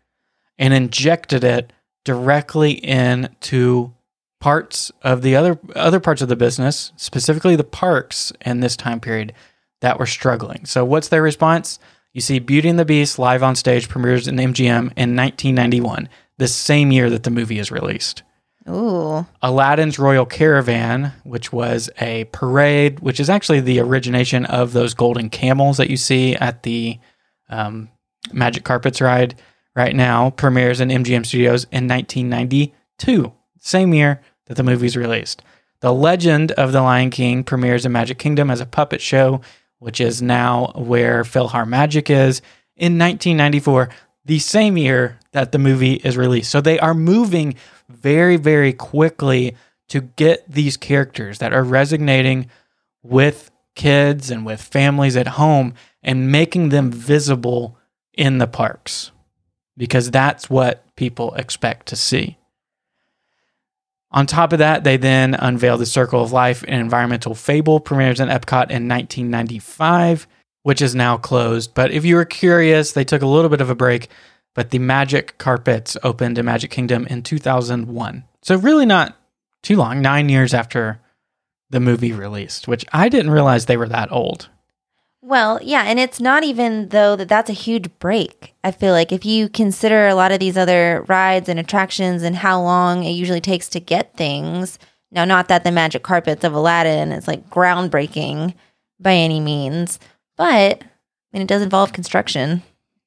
[0.58, 1.72] and injected it
[2.04, 3.92] directly into
[4.40, 9.00] parts of the other other parts of the business, specifically the parks in this time
[9.00, 9.34] period
[9.82, 10.64] that were struggling.
[10.64, 11.78] So what's their response?
[12.12, 16.48] You see Beauty and the Beast live on stage premieres in MGM in 1991, the
[16.48, 18.22] same year that the movie is released.
[18.68, 24.94] Ooh, Aladdin's Royal Caravan, which was a parade, which is actually the origination of those
[24.94, 26.98] golden camels that you see at the
[27.48, 27.88] um,
[28.32, 29.36] Magic Carpets ride
[29.74, 35.42] right now, premieres in MGM Studios in 1992, same year that the movie's released.
[35.80, 39.40] The Legend of the Lion King premieres in Magic Kingdom as a puppet show,
[39.80, 42.40] which is now where PhilharMagic is,
[42.76, 43.90] in 1994,
[44.24, 46.50] the same year that the movie is released.
[46.50, 47.56] So they are moving
[47.88, 49.56] very, very quickly
[49.88, 52.48] to get these characters that are resonating
[53.02, 57.76] with kids and with families at home and making them visible
[58.14, 59.10] in the parks
[59.76, 62.36] because that's what people expect to see.
[64.12, 68.18] On top of that, they then unveiled the Circle of Life, an environmental fable, premieres
[68.18, 70.26] in Epcot in 1995,
[70.62, 71.74] which is now closed.
[71.74, 74.08] But if you were curious, they took a little bit of a break,
[74.54, 78.24] but the Magic Carpets opened in Magic Kingdom in 2001.
[78.42, 79.16] So, really not
[79.62, 81.00] too long, nine years after
[81.70, 84.48] the movie released, which I didn't realize they were that old.
[85.22, 88.54] Well, yeah, and it's not even though that that's a huge break.
[88.64, 92.36] I feel like if you consider a lot of these other rides and attractions and
[92.36, 94.78] how long it usually takes to get things.
[95.12, 98.54] Now, not that the magic carpets of Aladdin is like groundbreaking
[98.98, 99.98] by any means,
[100.36, 100.88] but I
[101.32, 102.62] mean, it does involve construction.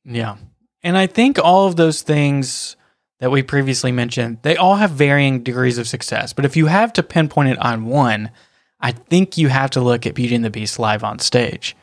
[0.05, 0.35] Yeah.
[0.83, 2.75] And I think all of those things
[3.19, 6.33] that we previously mentioned, they all have varying degrees of success.
[6.33, 8.29] But if you have to pinpoint it on one,
[8.81, 11.75] I think you have to look at Beauty and the Beast live on stage.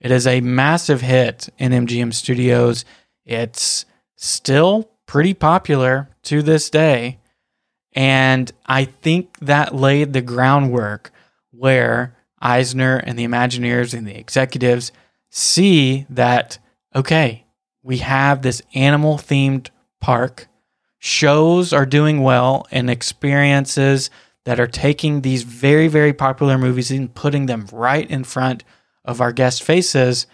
[0.00, 2.84] It is a massive hit in MGM Studios.
[3.24, 3.84] It's
[4.16, 7.18] still pretty popular to this day.
[7.92, 11.10] And I think that laid the groundwork
[11.50, 14.92] where Eisner and the Imagineers and the executives
[15.28, 16.58] see that,
[16.94, 17.44] okay,
[17.82, 19.68] we have this animal themed
[20.00, 20.48] park.
[20.98, 24.10] Shows are doing well and experiences
[24.44, 28.64] that are taking these very, very popular movies and putting them right in front
[29.04, 30.26] of our guest faces.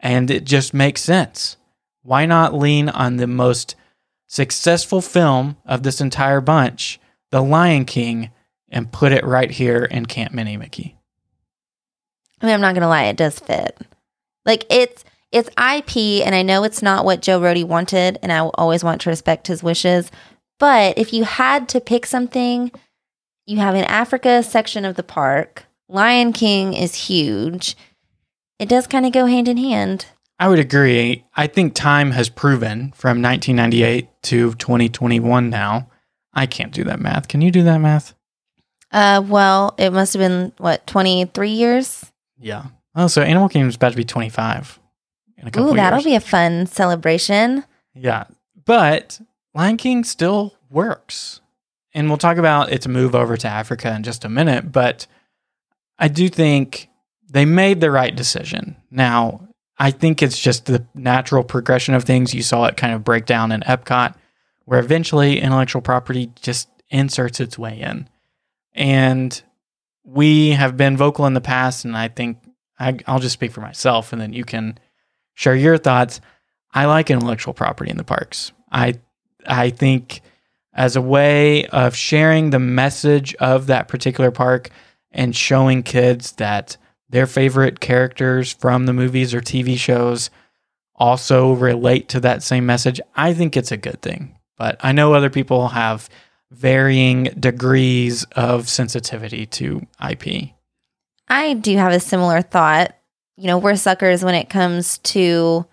[0.00, 1.56] And it just makes sense.
[2.02, 3.74] Why not lean on the most
[4.26, 8.30] successful film of this entire bunch, The Lion King,
[8.68, 10.96] and put it right here in Camp Minnie Mickey?
[12.40, 13.80] I mean, I'm not gonna lie, it does fit.
[14.44, 18.38] Like it's it's IP, and I know it's not what Joe Rohde wanted, and I
[18.38, 20.10] always want to respect his wishes.
[20.58, 22.70] But if you had to pick something,
[23.44, 25.64] you have an Africa section of the park.
[25.88, 27.76] Lion King is huge.
[28.58, 30.06] It does kind of go hand in hand.
[30.38, 31.24] I would agree.
[31.34, 35.88] I think time has proven from 1998 to 2021 now.
[36.34, 37.28] I can't do that math.
[37.28, 38.14] Can you do that math?
[38.92, 42.12] Uh, well, it must have been what 23 years.
[42.38, 42.66] Yeah.
[42.94, 44.78] Oh, so Animal Kingdom is about to be 25
[45.38, 46.04] in a couple Ooh, that'll years.
[46.04, 47.64] be a fun celebration.
[47.94, 48.24] Yeah.
[48.64, 49.20] But
[49.54, 51.40] Lion King still works.
[51.94, 54.70] And we'll talk about its move over to Africa in just a minute.
[54.70, 55.06] But
[55.98, 56.88] I do think
[57.28, 58.76] they made the right decision.
[58.90, 62.34] Now, I think it's just the natural progression of things.
[62.34, 64.14] You saw it kind of break down in Epcot,
[64.64, 68.08] where eventually intellectual property just inserts its way in.
[68.74, 69.40] And
[70.04, 72.38] we have been vocal in the past, and I think
[72.78, 74.78] I, I'll just speak for myself, and then you can
[75.34, 76.20] share your thoughts.
[76.72, 78.52] I like intellectual property in the parks.
[78.70, 78.94] I
[79.46, 80.20] I think
[80.72, 84.70] as a way of sharing the message of that particular park
[85.16, 86.76] and showing kids that
[87.08, 90.30] their favorite characters from the movies or TV shows
[90.94, 93.00] also relate to that same message.
[93.16, 94.36] I think it's a good thing.
[94.56, 96.08] But I know other people have
[96.50, 100.50] varying degrees of sensitivity to IP.
[101.28, 102.94] I do have a similar thought.
[103.36, 105.66] You know, we're suckers when it comes to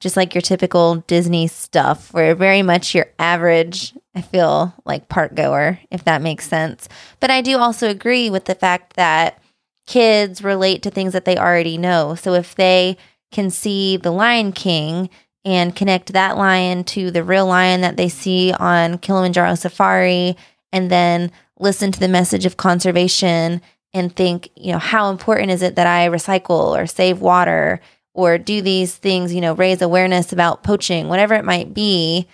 [0.00, 2.12] just like your typical Disney stuff.
[2.12, 6.88] We're very much your average, I feel like part goer, if that makes sense.
[7.20, 9.40] But I do also agree with the fact that
[9.86, 12.16] kids relate to things that they already know.
[12.16, 12.96] So if they
[13.30, 15.08] can see the Lion King
[15.44, 20.36] and connect that lion to the real lion that they see on Kilimanjaro Safari,
[20.72, 23.62] and then listen to the message of conservation
[23.94, 27.80] and think, you know, how important is it that I recycle or save water
[28.14, 32.26] or do these things, you know, raise awareness about poaching, whatever it might be.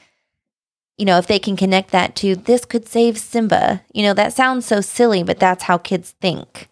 [0.96, 4.32] You know, if they can connect that to this could save Simba, you know, that
[4.32, 6.68] sounds so silly, but that's how kids think.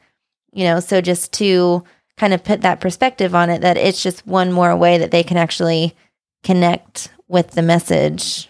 [0.53, 1.83] You know, so just to
[2.17, 5.23] kind of put that perspective on it, that it's just one more way that they
[5.23, 5.97] can actually
[6.45, 8.49] connect with the message.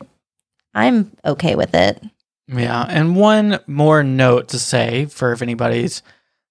[0.74, 2.02] I'm okay with it.
[2.48, 6.02] Yeah, and one more note to say for if anybody's,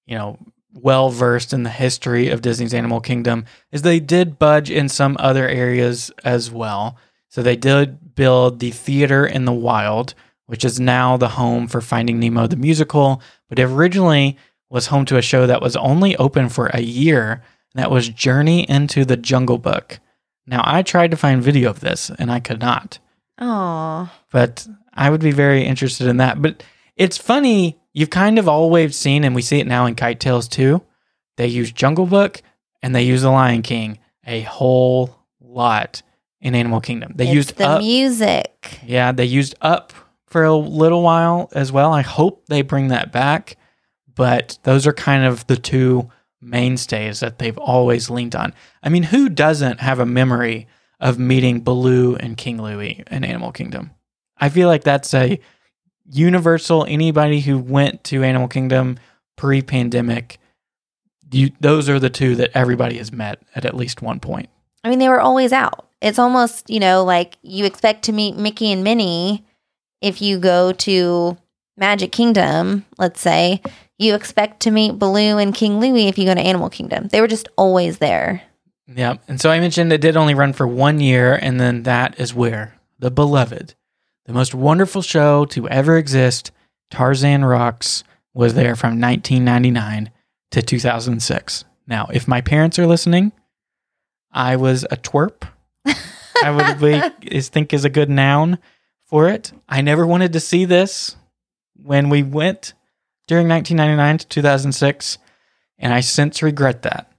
[0.05, 0.38] you know,
[0.73, 5.17] well versed in the history of Disney's Animal Kingdom is they did budge in some
[5.19, 6.97] other areas as well.
[7.31, 10.13] So they did build the theater in the wild,
[10.45, 14.37] which is now the home for Finding Nemo the musical, but it originally
[14.69, 17.41] was home to a show that was only open for a year,
[17.73, 19.99] and that was Journey into the Jungle Book.
[20.45, 22.99] Now I tried to find video of this and I could not
[23.41, 26.41] Oh, but I would be very interested in that.
[26.41, 26.63] But
[26.95, 30.83] it's funny, you've kind of always seen, and we see it now in KiteTails too.
[31.37, 32.41] They use Jungle Book
[32.83, 36.03] and they use The Lion King a whole lot
[36.41, 37.13] in Animal Kingdom.
[37.15, 38.80] They it's used the up, music.
[38.86, 39.93] yeah, they used up
[40.25, 41.93] for a little while as well.
[41.93, 43.58] I hope they bring that back,
[44.15, 46.10] but those are kind of the two
[46.41, 48.54] mainstays that they've always leaned on.
[48.82, 50.67] I mean, who doesn't have a memory
[50.99, 53.91] of meeting Baloo and King Louie in Animal Kingdom?
[54.38, 55.39] I feel like that's a
[56.10, 56.86] universal.
[56.88, 58.97] Anybody who went to Animal Kingdom
[59.36, 60.39] pre-pandemic,
[61.32, 64.49] you, those are the two that everybody has met at at least one point.
[64.84, 65.88] I mean, they were always out.
[66.01, 69.45] It's almost, you know, like you expect to meet Mickey and Minnie
[70.01, 71.37] if you go to
[71.77, 73.61] Magic Kingdom, let's say.
[74.01, 77.07] you expect to meet Baloo and King Louie if you go to Animal Kingdom.
[77.09, 78.41] They were just always there.
[78.87, 79.17] Yeah.
[79.27, 82.33] And so I mentioned it did only run for one year, and then that is
[82.33, 83.75] where the beloved,
[84.25, 86.51] the most wonderful show to ever exist,
[86.89, 90.09] Tarzan Rocks, was there from 1999
[90.49, 91.65] to 2006.
[91.85, 93.31] Now, if my parents are listening,
[94.31, 95.43] I was a twerp.
[96.43, 98.60] I would be, is think is a good noun
[99.06, 99.51] for it.
[99.67, 101.15] I never wanted to see this
[101.75, 102.73] when we went
[103.27, 105.17] during 1999 to 2006,
[105.80, 107.12] and I since regret that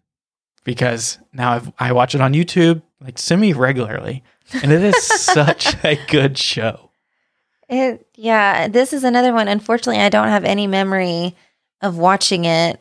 [0.65, 4.23] because now I've, I watch it on YouTube like semi regularly,
[4.63, 6.91] and it is such a good show.
[7.69, 9.49] It, yeah, this is another one.
[9.49, 11.35] Unfortunately, I don't have any memory
[11.81, 12.81] of watching it.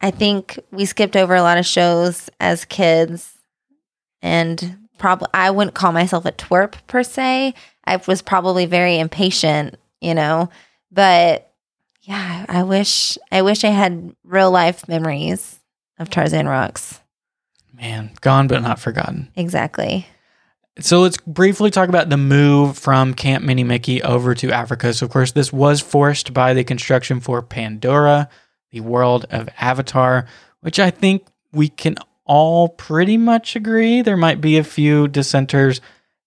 [0.00, 3.38] I think we skipped over a lot of shows as kids,
[4.22, 7.54] and probably I wouldn't call myself a twerp per se.
[7.84, 10.48] I was probably very impatient, you know,
[10.92, 11.50] but
[12.02, 15.58] yeah, I wish I wish I had real life memories
[15.98, 17.00] of Tarzan Rocks.
[17.74, 19.32] Man, gone but not forgotten.
[19.34, 20.06] Exactly.
[20.78, 24.94] So let's briefly talk about the move from Camp Minnie Mickey over to Africa.
[24.94, 28.28] So, of course, this was forced by the construction for Pandora,
[28.70, 30.26] the world of Avatar,
[30.60, 31.96] which I think we can
[32.30, 34.02] all pretty much agree.
[34.02, 35.80] There might be a few dissenters.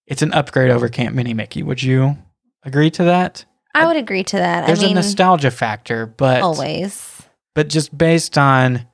[0.05, 1.63] It's an upgrade over Camp Minnie Mickey.
[1.63, 2.17] Would you
[2.63, 3.45] agree to that?
[3.73, 4.67] I would agree to that.
[4.67, 7.21] There's I mean, a nostalgia factor, but always.
[7.55, 8.85] but just based on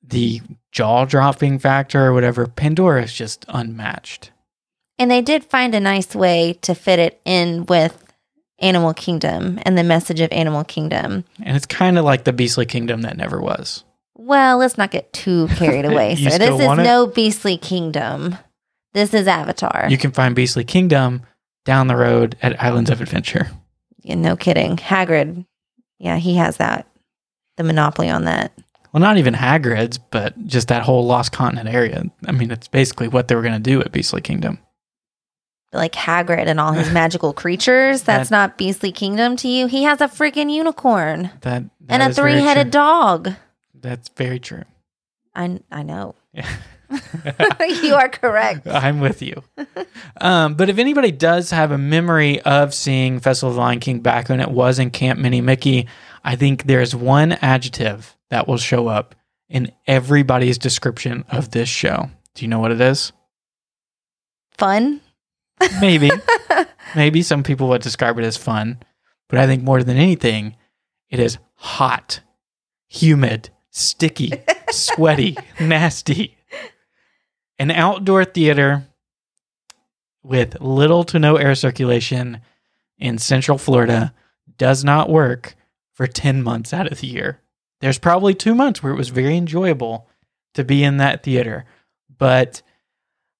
[0.00, 4.30] the jaw dropping factor or whatever, Pandora is just unmatched.
[5.00, 8.00] And they did find a nice way to fit it in with
[8.60, 11.24] Animal Kingdom and the message of Animal Kingdom.
[11.42, 13.82] And it's kind of like the Beastly Kingdom that never was.
[14.14, 16.36] Well, let's not get too carried away, You sir.
[16.36, 16.84] still This is want it?
[16.84, 18.36] no Beastly Kingdom.
[18.94, 19.86] This is Avatar.
[19.88, 21.22] You can find Beastly Kingdom
[21.64, 23.50] down the road at Islands of Adventure.
[24.02, 24.76] Yeah, no kidding.
[24.76, 25.46] Hagrid,
[25.98, 26.86] yeah, he has that,
[27.56, 28.52] the monopoly on that.
[28.92, 32.04] Well, not even Hagrid's, but just that whole Lost Continent area.
[32.26, 34.58] I mean, it's basically what they were going to do at Beastly Kingdom.
[35.72, 39.66] Like Hagrid and all his magical creatures, that's That- not Beastly Kingdom to you.
[39.68, 42.80] He has a freaking unicorn That, that and a is very three headed true.
[42.80, 43.32] dog.
[43.82, 44.64] That's very true.
[45.34, 46.14] I, I know.
[47.82, 48.66] You are correct.
[48.66, 49.42] I'm with you.
[50.20, 54.00] Um, but if anybody does have a memory of seeing Festival of the Lion King
[54.00, 55.86] back when it was in Camp Minnie Mickey,
[56.24, 59.14] I think there's one adjective that will show up
[59.48, 62.10] in everybody's description of this show.
[62.34, 63.12] Do you know what it is?
[64.52, 65.00] Fun.
[65.80, 66.10] Maybe.
[66.94, 68.80] Maybe some people would describe it as fun,
[69.28, 70.56] but I think more than anything,
[71.10, 72.20] it is hot,
[72.88, 74.32] humid, sticky,
[74.70, 76.36] sweaty, nasty.
[77.58, 78.86] An outdoor theater
[80.22, 82.40] with little to no air circulation
[82.98, 84.14] in Central Florida
[84.56, 85.56] does not work
[85.92, 87.40] for 10 months out of the year.
[87.80, 90.08] There's probably two months where it was very enjoyable
[90.54, 91.64] to be in that theater,
[92.16, 92.62] but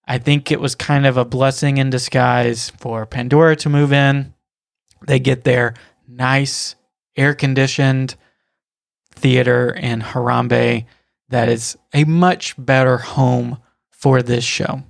[0.06, 4.34] I think it was kind of a blessing in disguise for Pandora to move in.
[5.06, 5.74] They get their
[6.08, 6.74] nice,
[7.16, 8.16] air conditioned
[9.22, 10.84] theater in Harambe
[11.28, 13.58] that is a much better home
[13.90, 14.82] for this show.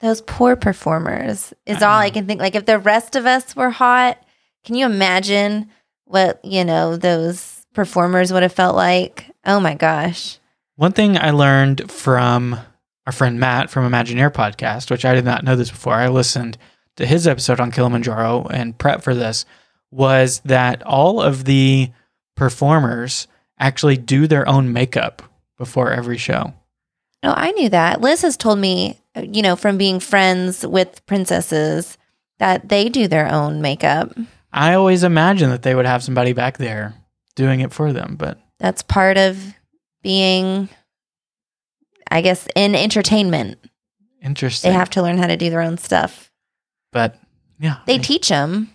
[0.00, 2.40] Those poor performers is I all I can think.
[2.40, 4.22] Like if the rest of us were hot,
[4.64, 5.70] can you imagine
[6.04, 9.30] what, you know, those performers would have felt like?
[9.44, 10.38] Oh my gosh.
[10.76, 12.58] One thing I learned from
[13.06, 16.58] our friend Matt from Imagineer podcast, which I did not know this before, I listened
[16.96, 19.46] to his episode on Kilimanjaro and prep for this,
[19.90, 21.90] was that all of the
[22.36, 23.26] performers
[23.58, 25.22] actually do their own makeup
[25.58, 26.52] before every show.
[27.22, 28.00] Oh, I knew that.
[28.00, 31.96] Liz has told me, you know, from being friends with princesses
[32.38, 34.12] that they do their own makeup.
[34.52, 36.94] I always imagined that they would have somebody back there
[37.34, 39.38] doing it for them, but That's part of
[40.02, 40.68] being,
[42.10, 43.58] I guess, in entertainment.
[44.22, 44.70] interesting.
[44.70, 46.30] They have to learn how to do their own stuff.
[46.92, 47.18] but
[47.58, 48.70] yeah, They teach them.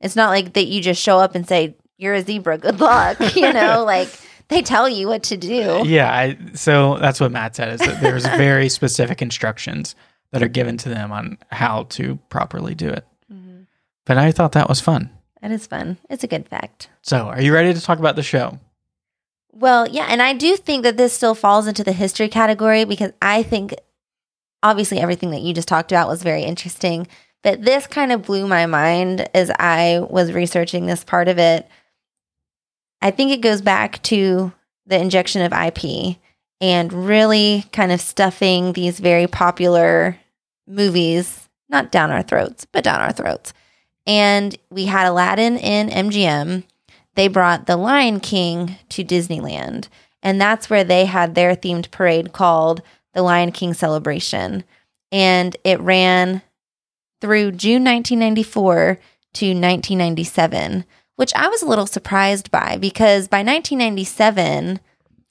[0.00, 3.18] It's not like that you just show up and say, You're a zebra, good luck.
[3.36, 4.08] you know, like
[4.48, 5.82] they tell you what to do.
[5.84, 9.94] Yeah, I, so that's what Matt said is that there's very specific instructions
[10.32, 13.06] that are given to them on how to properly do it.
[13.32, 13.62] Mm-hmm.
[14.06, 15.10] But I thought that was fun.
[15.42, 15.98] That is fun.
[16.08, 16.88] It's a good fact.
[17.02, 18.58] So, are you ready to talk about the show?
[19.52, 23.12] Well, yeah, and I do think that this still falls into the history category because
[23.20, 23.74] I think
[24.62, 27.06] obviously everything that you just talked about was very interesting,
[27.42, 31.68] but this kind of blew my mind as I was researching this part of it.
[33.00, 34.52] I think it goes back to
[34.86, 36.16] the injection of IP
[36.60, 40.18] and really kind of stuffing these very popular
[40.66, 43.52] movies, not down our throats, but down our throats.
[44.06, 46.64] And we had Aladdin in MGM.
[47.14, 49.88] they brought The Lion King to Disneyland.
[50.22, 52.82] And that's where they had their themed parade called
[53.12, 54.64] the Lion King Celebration.
[55.12, 56.42] And it ran
[57.20, 58.98] through June 1994
[59.34, 60.84] to 1997,
[61.18, 64.78] which I was a little surprised by because by 1997,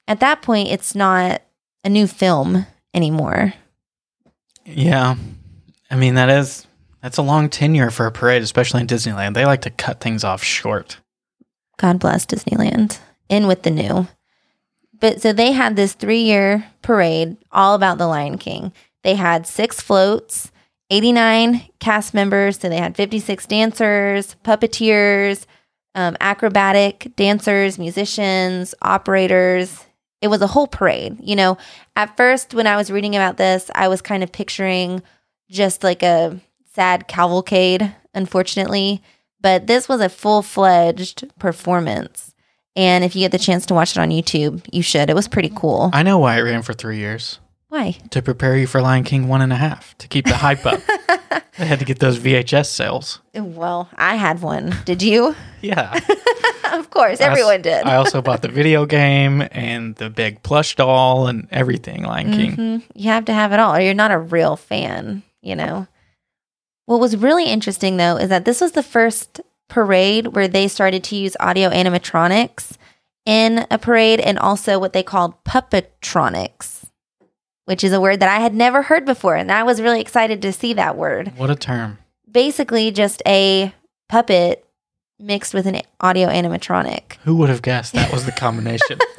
[0.05, 1.41] at that point, it's not
[1.85, 3.53] a new film anymore.
[4.65, 5.15] Yeah.
[5.89, 6.67] I mean, that is
[7.01, 9.33] that's a long tenure for a parade, especially in Disneyland.
[9.33, 10.97] They like to cut things off short.
[11.77, 12.99] God bless Disneyland.
[13.29, 14.09] In with the new.
[14.99, 18.73] But so they had this three year parade all about the Lion King.
[19.03, 20.51] They had six floats,
[20.89, 22.59] 89 cast members.
[22.59, 25.45] So they had 56 dancers, puppeteers,
[25.97, 29.83] um, acrobatic dancers, musicians, operators.
[30.21, 31.17] It was a whole parade.
[31.19, 31.57] You know,
[31.95, 35.01] at first, when I was reading about this, I was kind of picturing
[35.49, 36.39] just like a
[36.73, 39.01] sad cavalcade, unfortunately.
[39.41, 42.35] But this was a full fledged performance.
[42.75, 45.09] And if you get the chance to watch it on YouTube, you should.
[45.09, 45.89] It was pretty cool.
[45.93, 47.39] I know why it ran for three years.
[47.69, 47.97] Why?
[48.11, 50.79] To prepare you for Lion King one and a half, to keep the hype up.
[51.57, 53.19] they had to get those VHS sales.
[53.33, 54.75] Well, I had one.
[54.85, 55.35] Did you?
[55.61, 55.99] Yeah.
[56.73, 57.85] of course, I everyone did.
[57.85, 62.51] I also bought the video game and the big plush doll and everything Lion King.
[62.55, 62.83] Mhm.
[62.95, 65.87] You have to have it all, or you're not a real fan, you know?
[66.85, 71.03] What was really interesting, though, is that this was the first parade where they started
[71.03, 72.77] to use audio animatronics
[73.25, 76.86] in a parade and also what they called puppetronics,
[77.67, 79.35] which is a word that I had never heard before.
[79.35, 81.33] And I was really excited to see that word.
[81.35, 81.97] What a term.
[82.31, 83.73] Basically, just a
[84.07, 84.65] puppet
[85.19, 87.17] mixed with an audio animatronic.
[87.23, 88.99] Who would have guessed that was the combination?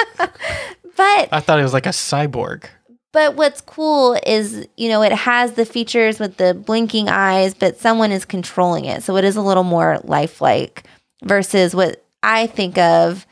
[0.98, 2.64] But I thought it was like a cyborg.
[3.12, 7.78] But what's cool is, you know, it has the features with the blinking eyes, but
[7.78, 9.04] someone is controlling it.
[9.04, 10.82] So it is a little more lifelike
[11.22, 13.28] versus what I think of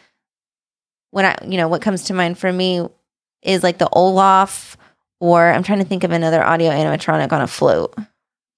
[1.11, 2.87] when I, you know, what comes to mind for me
[3.43, 4.77] is like the Olaf,
[5.21, 7.95] or I'm trying to think of another audio animatronic on a float.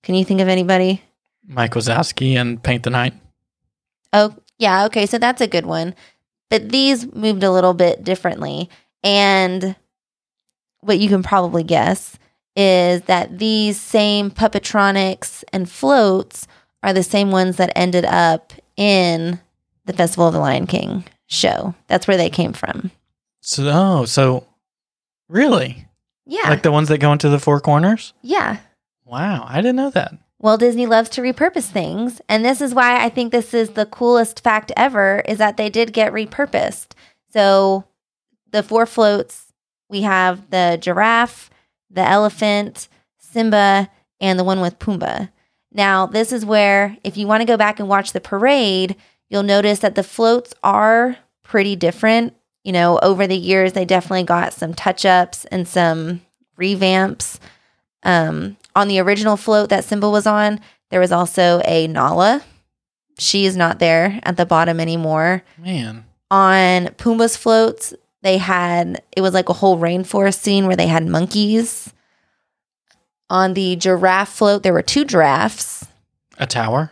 [0.03, 1.03] Can you think of anybody?
[1.47, 3.15] Mike Wazowski and Paint the Night.
[4.13, 4.85] Oh, yeah.
[4.87, 5.07] Okay.
[5.07, 5.95] So that's a good one.
[6.51, 8.69] But these moved a little bit differently.
[9.03, 9.77] And
[10.81, 12.19] what you can probably guess
[12.57, 16.47] is that these same puppetronics and floats
[16.83, 19.41] are the same ones that ended up in
[19.85, 21.75] the Festival of the Lion King show.
[21.87, 22.91] That's where they came from.
[23.41, 24.47] So, oh, so
[25.29, 25.88] really?
[26.29, 26.49] Yeah.
[26.49, 28.13] Like the ones that go into the four corners?
[28.23, 28.59] yeah.
[29.05, 30.13] Wow, I didn't know that.
[30.39, 33.87] Well, Disney loves to repurpose things, and this is why I think this is the
[33.87, 36.89] coolest fact ever is that they did get repurposed.
[37.33, 37.85] So,
[38.51, 39.53] the four floats,
[39.89, 41.49] we have the giraffe,
[41.91, 43.89] the elephant, Simba,
[44.21, 45.31] and the one with Pumbaa.
[45.73, 48.95] Now, this is where if you want to go back and watch the parade,
[49.31, 52.35] you'll notice that the floats are pretty different.
[52.69, 56.21] You know, over the years they definitely got some touch-ups and some
[56.61, 57.39] revamps.
[58.03, 60.61] Um, on the original float that Simba was on,
[60.91, 62.43] there was also a Nala.
[63.19, 65.43] She is not there at the bottom anymore.
[65.57, 70.89] Man, On Pumbaa's floats, they had it was like a whole rainforest scene where they
[70.89, 71.95] had monkeys.
[73.31, 75.87] On the giraffe float, there were two giraffes,
[76.37, 76.91] a tower?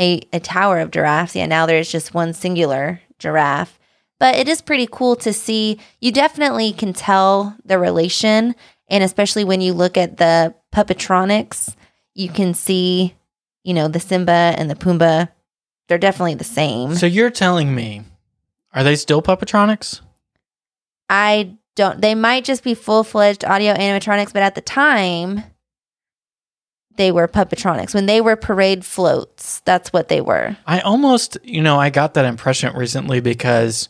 [0.00, 1.36] a, a tower of giraffes.
[1.36, 3.78] Yeah, now there's just one singular giraffe.
[4.20, 5.78] But it is pretty cool to see.
[6.00, 8.54] You definitely can tell the relation.
[8.88, 11.74] And especially when you look at the puppetronics,
[12.14, 13.14] you can see,
[13.64, 15.28] you know, the Simba and the Pumbaa.
[15.88, 16.94] They're definitely the same.
[16.94, 18.02] So you're telling me,
[18.72, 20.00] are they still puppetronics?
[21.08, 25.42] I don't, they might just be full fledged audio animatronics, but at the time,
[26.96, 27.94] they were puppetronics.
[27.94, 30.56] When they were parade floats, that's what they were.
[30.66, 33.88] I almost, you know, I got that impression recently because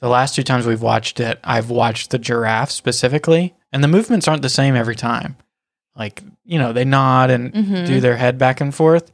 [0.00, 4.28] the last two times we've watched it, I've watched the giraffe specifically, and the movements
[4.28, 5.36] aren't the same every time.
[5.96, 7.86] Like, you know, they nod and Mhm.
[7.86, 9.10] do their head back and forth.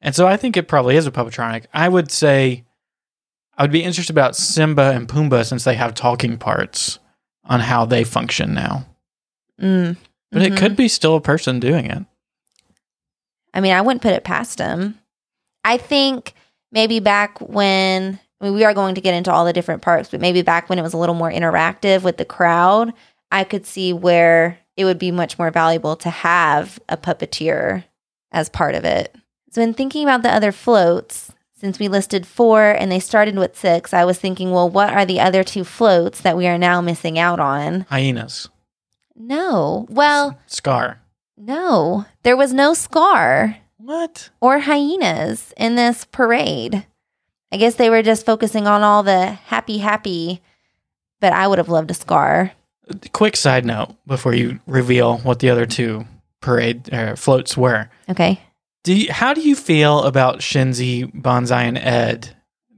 [0.00, 1.66] And so I think it probably is a puppetronic.
[1.74, 2.64] I would say
[3.58, 6.98] I would be interested about Simba and Pumbaa since they have talking parts
[7.44, 8.86] on how they function now.
[9.60, 9.96] Mm.
[10.32, 10.46] But Mhm.
[10.46, 12.02] it could be still a person doing it.
[13.52, 14.98] I mean, I wouldn't put it past him.
[15.64, 16.32] I think
[16.72, 20.08] maybe back when I mean, we are going to get into all the different parks,
[20.10, 22.92] but maybe back when it was a little more interactive with the crowd,
[23.30, 27.84] I could see where it would be much more valuable to have a puppeteer
[28.32, 29.14] as part of it.
[29.52, 33.56] So, in thinking about the other floats, since we listed four and they started with
[33.56, 36.80] six, I was thinking, well, what are the other two floats that we are now
[36.80, 37.82] missing out on?
[37.90, 38.48] Hyenas.
[39.14, 39.86] No.
[39.88, 41.00] Well, Scar.
[41.36, 44.30] no, there was no scar What?
[44.40, 46.86] or hyenas in this parade.
[47.52, 50.40] I guess they were just focusing on all the happy, happy,
[51.20, 52.52] but I would have loved a scar.
[53.12, 56.06] Quick side note before you reveal what the other two
[56.40, 57.90] parade uh, floats were.
[58.08, 58.40] Okay.
[58.84, 62.34] Do you, how do you feel about Shenzi, Banzai, and Ed?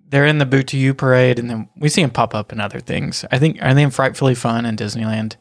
[0.09, 2.61] They're in the Boo to You parade, and then we see them pop up in
[2.61, 3.25] other things.
[3.33, 5.37] I think are they in Frightfully Fun in Disneyland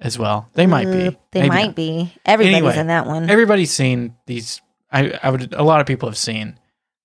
[0.00, 0.48] as well?
[0.54, 1.18] They might Uh, be.
[1.30, 1.76] They Maybe might not.
[1.76, 2.12] be.
[2.26, 3.30] Everybody's Anyway, in that one.
[3.30, 4.60] Everybody's seen these.
[4.90, 5.54] I, I would.
[5.54, 6.58] A lot of people have seen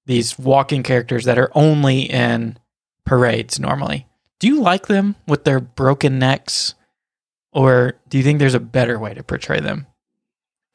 [0.06, 2.58] these walking characters that are only in
[3.06, 4.08] parades normally.
[4.39, 6.74] Do you like them with their broken necks,
[7.51, 9.88] or do you think there's a better way to portray them?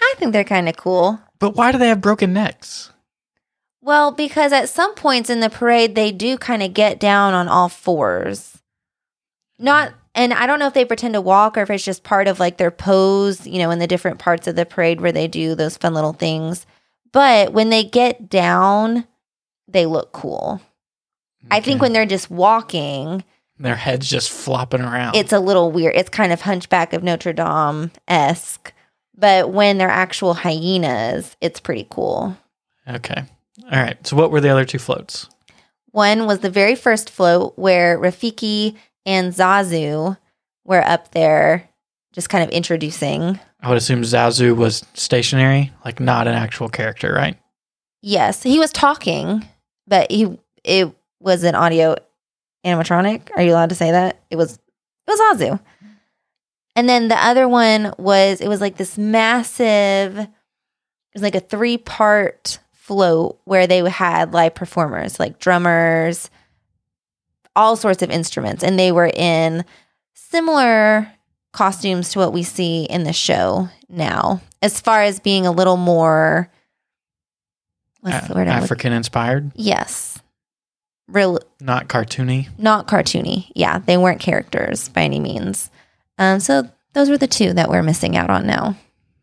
[0.01, 1.21] I think they're kind of cool.
[1.39, 2.93] But why do they have broken necks?
[3.81, 7.49] Well, because at some points in the parade, they do kind of get down on
[7.49, 8.59] all fours.
[9.59, 12.29] Not, and I don't know if they pretend to walk or if it's just part
[12.29, 15.29] of like their pose, you know, in the different parts of the parade where they
[15.29, 16.67] do those fun little things.
[17.13, 19.07] But when they get down,
[19.69, 20.61] they look cool.
[21.51, 23.23] I think when they're just walking,
[23.59, 25.15] their heads just flopping around.
[25.17, 25.95] it's a little weird.
[25.97, 28.73] It's kind of Hunchback of Notre Dame esque.
[29.17, 32.37] But when they're actual hyenas, it's pretty cool.
[32.89, 33.25] okay.
[33.65, 34.05] All right.
[34.07, 35.29] So what were the other two floats?
[35.91, 40.17] One was the very first float where Rafiki and Zazu
[40.65, 41.69] were up there
[42.13, 43.41] just kind of introducing.
[43.61, 47.37] I would assume Zazu was stationary, like not an actual character, right?
[48.03, 49.45] Yes, he was talking,
[49.89, 51.97] but he it was an audio
[52.65, 53.31] animatronic.
[53.37, 54.23] Are you allowed to say that?
[54.31, 54.61] It was it
[55.09, 55.61] was Azu.
[56.77, 60.29] And then the other one was it was like this massive it
[61.15, 66.31] was like a three-part float where they had live performers, like drummers,
[67.59, 69.65] all sorts of instruments and they were in
[70.15, 71.11] similar
[71.53, 75.77] costumes to what we see in the show now as far as being a little
[75.77, 76.49] more
[78.13, 80.19] what's the word African inspired, yes
[81.09, 82.49] real not cartoony.
[82.59, 85.71] not cartoony yeah they weren't characters by any means
[86.19, 88.77] um so those were the two that we're missing out on now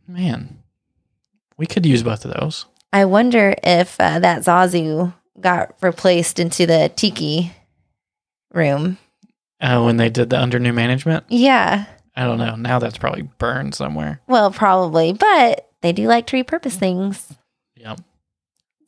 [0.08, 0.60] Man,
[1.58, 2.66] we could use both of those.
[2.94, 7.52] i wonder if uh, that zazu got replaced into the tiki
[8.54, 8.98] room
[9.62, 11.86] Uh, when they did the under new management, yeah
[12.18, 12.56] I don't know.
[12.56, 14.22] Now that's probably burned somewhere.
[14.28, 17.32] well probably but they do like to repurpose things.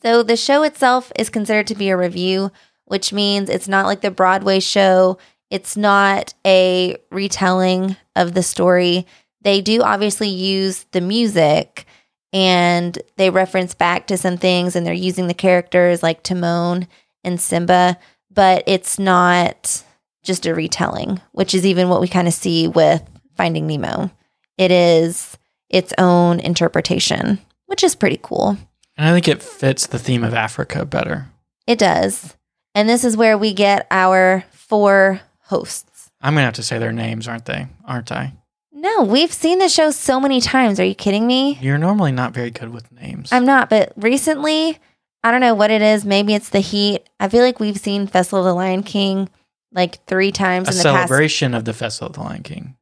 [0.02, 2.50] So the show itself is considered to be a revue,
[2.86, 5.18] which means it's not like the Broadway show.
[5.50, 9.08] It's not a retelling of the story.
[9.42, 11.86] They do obviously use the music
[12.34, 16.88] and they reference back to some things and they're using the characters like Timon
[17.24, 17.98] and Simba,
[18.30, 19.84] but it's not
[20.24, 23.02] just a retelling, which is even what we kind of see with
[23.36, 24.12] Finding Nemo.
[24.58, 25.38] It is
[25.70, 28.58] its own interpretation, which is pretty cool.
[28.98, 31.28] And I think it fits the theme of Africa better.
[31.68, 32.36] It does.
[32.74, 36.10] And this is where we get our four hosts.
[36.22, 37.68] I'm gonna have to say their names, aren't they?
[37.86, 38.34] Aren't I?
[38.72, 40.80] No, we've seen the show so many times.
[40.80, 41.58] Are you kidding me?
[41.62, 43.32] You're normally not very good with names.
[43.32, 44.78] I'm not, but recently,
[45.24, 46.06] I don't know what it is.
[46.06, 47.08] Maybe it's the heat.
[47.20, 49.30] I feel like we've seen Festival of the Lion King
[49.72, 51.08] like three times a in the past.
[51.10, 52.76] celebration of the Festival of the Lion King.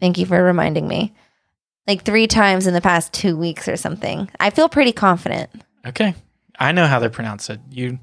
[0.00, 1.14] Thank you for reminding me.
[1.86, 4.30] Like three times in the past two weeks or something.
[4.38, 5.50] I feel pretty confident.
[5.84, 6.14] Okay,
[6.58, 7.60] I know how they pronounce it.
[7.70, 7.98] You,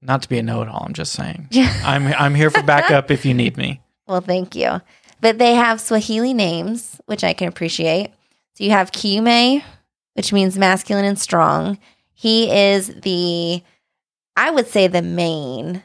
[0.00, 0.84] not to be a know-it-all.
[0.86, 1.48] I'm just saying.
[1.50, 1.72] Yeah.
[1.84, 3.80] I'm I'm here for backup if you need me.
[4.06, 4.82] Well, thank you.
[5.22, 8.10] But they have Swahili names, which I can appreciate.
[8.52, 9.62] So you have Kiume,
[10.12, 11.78] which means masculine and strong.
[12.12, 13.62] He is the,
[14.36, 15.82] I would say, the main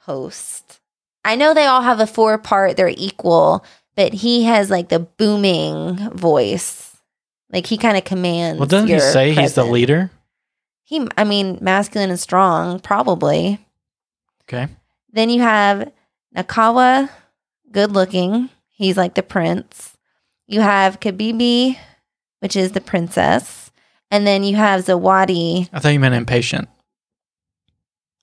[0.00, 0.80] host.
[1.24, 3.64] I know they all have a four part, they're equal,
[3.96, 6.96] but he has like the booming voice.
[7.52, 8.58] Like he kind of commands.
[8.58, 10.10] Well, doesn't he say he's the leader?
[10.84, 13.64] He, I mean, masculine and strong, probably.
[14.44, 14.68] Okay.
[15.12, 15.90] Then you have
[16.36, 17.10] Nakawa,
[17.70, 18.50] good looking.
[18.68, 19.96] He's like the prince.
[20.46, 21.76] You have Kibibi,
[22.40, 23.70] which is the princess.
[24.10, 25.68] And then you have Zawadi.
[25.72, 26.68] I thought you meant impatient.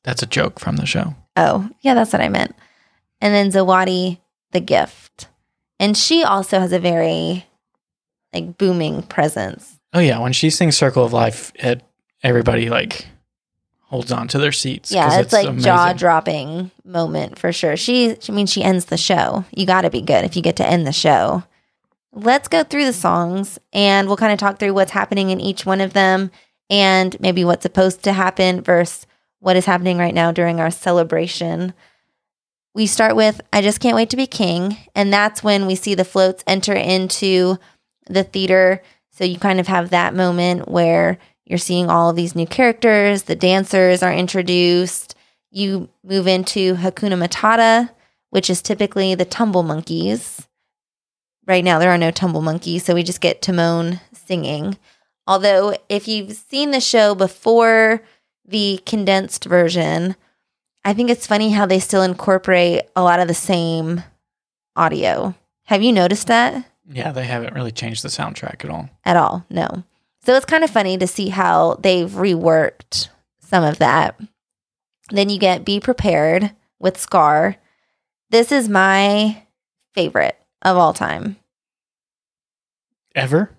[0.03, 1.15] That's a joke from the show.
[1.35, 2.55] Oh, yeah, that's what I meant.
[3.21, 4.19] And then Zawadi,
[4.51, 5.27] the gift.
[5.79, 7.45] And she also has a very
[8.33, 9.79] like booming presence.
[9.93, 11.83] Oh yeah, when she sings "Circle of Life," it
[12.23, 13.07] everybody like
[13.87, 14.91] holds on to their seats.
[14.91, 17.77] Yeah, it's, like jaw dropping moment for sure.
[17.77, 19.45] She, I mean, she ends the show.
[19.55, 21.43] You got to be good if you get to end the show.
[22.11, 25.65] Let's go through the songs and we'll kind of talk through what's happening in each
[25.65, 26.31] one of them
[26.69, 29.07] and maybe what's supposed to happen versus
[29.39, 31.73] what is happening right now during our celebration.
[32.77, 34.77] We start with I Just Can't Wait to Be King.
[34.93, 37.57] And that's when we see the floats enter into
[38.05, 38.83] the theater.
[39.09, 43.23] So you kind of have that moment where you're seeing all of these new characters,
[43.23, 45.15] the dancers are introduced.
[45.49, 47.89] You move into Hakuna Matata,
[48.29, 50.47] which is typically the tumble monkeys.
[51.47, 54.77] Right now, there are no tumble monkeys, so we just get Timon singing.
[55.25, 58.03] Although, if you've seen the show before
[58.45, 60.15] the condensed version,
[60.87, 64.03] I think it's funny how they still incorporate a lot of the same
[64.73, 65.35] audio.
[65.65, 68.89] Have you noticed that Yeah, they haven't really changed the soundtrack at all.
[69.03, 69.45] at all?
[69.49, 69.83] No.
[70.23, 73.09] So it's kind of funny to see how they've reworked
[73.41, 74.17] some of that.
[75.09, 77.57] Then you get Be Prepared with Scar.
[78.29, 79.43] This is my
[79.93, 81.35] favorite of all time.
[83.13, 83.51] Ever?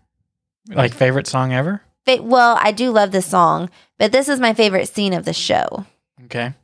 [0.66, 1.82] Like favorite song ever?
[2.06, 3.68] Fa- Well, I do love this song,
[3.98, 5.84] but this is my favorite scene of the show.
[6.24, 6.54] Okay.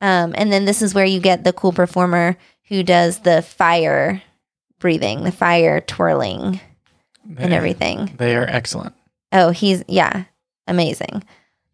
[0.00, 2.36] Um, and then this is where you get the cool performer
[2.68, 4.22] who does the fire
[4.78, 6.60] breathing, the fire twirling,
[7.36, 8.14] and everything.
[8.16, 8.94] They are excellent.
[9.32, 10.24] Oh, he's, yeah,
[10.66, 11.22] amazing.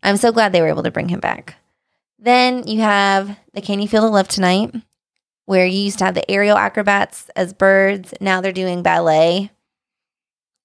[0.03, 1.55] I'm so glad they were able to bring him back.
[2.19, 4.75] Then you have the Can You Feel the Love Tonight,
[5.45, 8.13] where you used to have the aerial acrobats as birds.
[8.21, 9.51] Now they're doing ballet.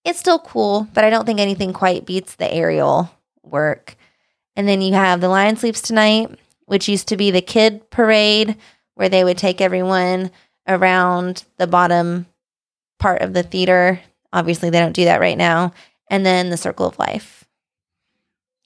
[0.03, 3.11] It's still cool, but I don't think anything quite beats the aerial
[3.43, 3.95] work.
[4.55, 6.37] And then you have The Lion Sleeps Tonight,
[6.71, 8.55] which used to be the kid parade,
[8.95, 10.31] where they would take everyone
[10.65, 12.25] around the bottom
[12.97, 13.99] part of the theater.
[14.31, 15.73] Obviously, they don't do that right now.
[16.09, 17.43] And then The Circle of Life.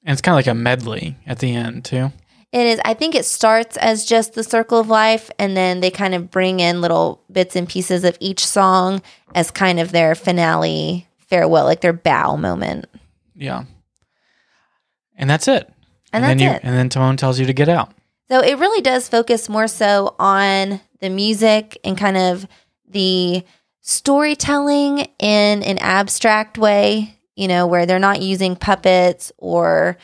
[0.04, 2.12] And it's kind of like a medley at the end, too.
[2.52, 2.80] It is.
[2.86, 6.30] I think it starts as just the circle of life, and then they kind of
[6.30, 9.02] bring in little bits and pieces of each song
[9.34, 12.86] as kind of their finale farewell, like their bow moment.
[13.34, 13.64] Yeah.
[15.18, 15.72] And that's it.
[16.16, 16.62] And then that's you, it.
[16.64, 17.92] And then Timon tells you to get out.
[18.30, 22.48] So it really does focus more so on the music and kind of
[22.88, 23.44] the
[23.82, 29.98] storytelling in an abstract way, you know, where they're not using puppets or,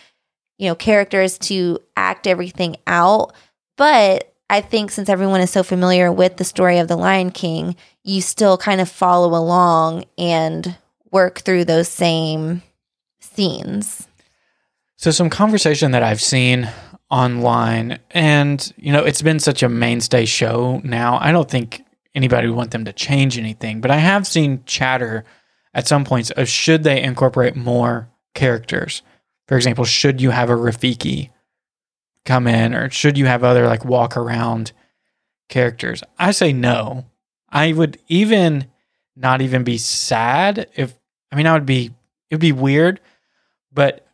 [0.58, 3.34] you know, characters to act everything out.
[3.78, 7.76] But I think since everyone is so familiar with the story of the Lion King,
[8.04, 10.76] you still kind of follow along and
[11.10, 12.62] work through those same
[13.20, 14.08] scenes.
[15.02, 16.70] So some conversation that I've seen
[17.10, 21.18] online, and you know, it's been such a mainstay show now.
[21.20, 21.82] I don't think
[22.14, 25.24] anybody would want them to change anything, but I have seen chatter
[25.74, 29.02] at some points of should they incorporate more characters.
[29.48, 31.32] For example, should you have a Rafiki
[32.24, 34.72] come in, or should you have other like walk around
[35.50, 36.04] characters?
[36.20, 37.08] I say no.
[37.50, 38.68] I would even
[39.16, 40.94] not even be sad if
[41.32, 41.86] I mean I would be
[42.30, 43.00] it would be weird,
[43.74, 44.06] but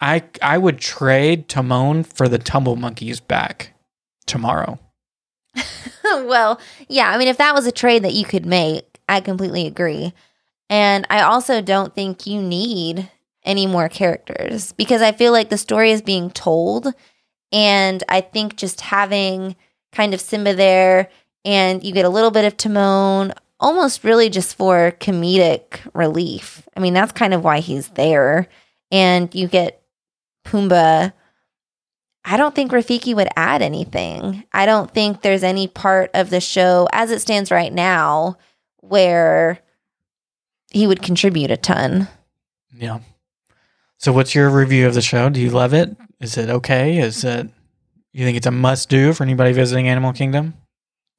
[0.00, 3.74] I I would trade Timon for the Tumble Monkeys back
[4.26, 4.78] tomorrow.
[6.04, 9.66] well, yeah, I mean, if that was a trade that you could make, I completely
[9.66, 10.12] agree.
[10.70, 13.10] And I also don't think you need
[13.44, 16.88] any more characters because I feel like the story is being told.
[17.52, 19.54] And I think just having
[19.92, 21.08] kind of Simba there
[21.44, 26.66] and you get a little bit of Timon, almost really just for comedic relief.
[26.76, 28.48] I mean, that's kind of why he's there.
[28.90, 29.83] And you get
[30.44, 31.12] Pumbaa.
[32.24, 34.44] I don't think Rafiki would add anything.
[34.52, 38.36] I don't think there's any part of the show as it stands right now
[38.80, 39.58] where
[40.70, 42.08] he would contribute a ton.
[42.74, 43.00] Yeah.
[43.98, 45.28] So what's your review of the show?
[45.28, 45.96] Do you love it?
[46.20, 46.98] Is it okay?
[46.98, 47.48] Is it
[48.12, 50.54] you think it's a must do for anybody visiting Animal Kingdom?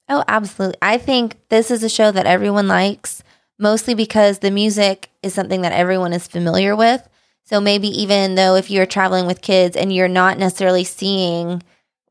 [0.08, 0.78] Oh, absolutely.
[0.82, 3.24] I think this is a show that everyone likes,
[3.60, 7.08] mostly because the music is something that everyone is familiar with.
[7.46, 11.62] So maybe even though if you're traveling with kids and you're not necessarily seeing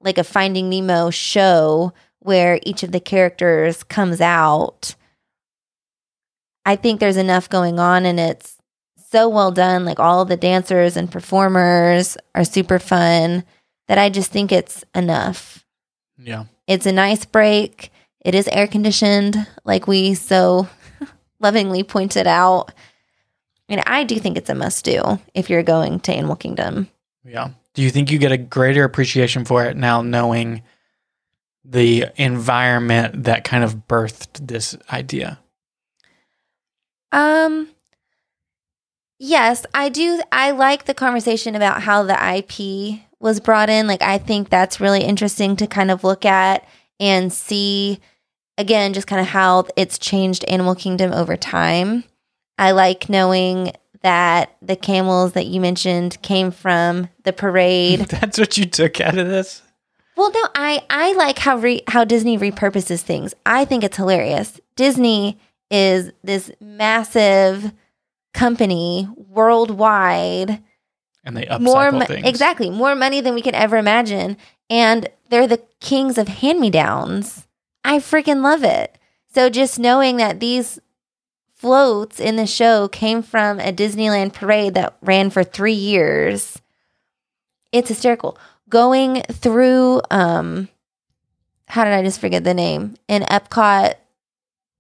[0.01, 4.95] like a Finding Nemo show where each of the characters comes out,
[6.65, 8.57] I think there's enough going on and it's
[9.11, 9.85] so well done.
[9.85, 13.45] Like all the dancers and performers are super fun
[13.89, 15.65] that I just think it's enough.
[16.17, 16.45] Yeah.
[16.67, 17.91] It's a nice break.
[18.25, 20.69] It is air conditioned, like we so
[21.41, 22.73] lovingly pointed out.
[23.69, 26.89] And I do think it's a must do if you're going to Animal Kingdom.
[27.25, 27.51] Yeah.
[27.73, 30.63] Do you think you get a greater appreciation for it now knowing
[31.65, 35.39] the environment that kind of birthed this idea?
[37.11, 37.69] Um
[39.19, 43.87] yes, I do I like the conversation about how the IP was brought in.
[43.87, 46.69] Like I think that's really interesting to kind of look at
[47.01, 48.01] and see
[48.59, 52.05] again just kind of how it's changed Animal Kingdom over time.
[52.59, 58.01] I like knowing that the camels that you mentioned came from the parade.
[58.11, 59.63] That's what you took out of this?
[60.17, 63.35] Well, no, I I like how re, how Disney repurposes things.
[63.45, 64.61] I think it's hilarious.
[64.77, 65.39] Disney
[65.71, 67.73] is this massive
[68.33, 70.63] company worldwide,
[71.25, 72.29] And they upcycle more mo- things.
[72.29, 74.37] exactly more money than we could ever imagine,
[74.71, 77.47] and they're the kings of hand me downs.
[77.83, 78.97] I freaking love it.
[79.35, 80.79] So just knowing that these
[81.65, 86.61] floats in the show came from a Disneyland parade that ran for three years,
[87.73, 88.37] it's hysterical.
[88.69, 90.69] Going through, um,
[91.69, 92.97] how did I just forget the name?
[93.09, 93.95] In Epcot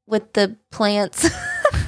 [0.06, 1.30] with the plants.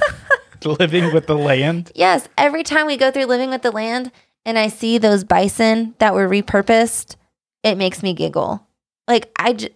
[0.65, 1.91] Living with the land.
[1.93, 4.11] Yes, every time we go through Living with the Land
[4.45, 7.17] and I see those bison that were repurposed,
[7.61, 8.65] it makes me giggle.
[9.07, 9.69] Like I, j-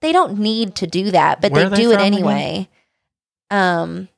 [0.00, 2.14] they don't need to do that, but Where they they do it from again?
[2.14, 2.68] anyway.
[3.50, 4.08] Um,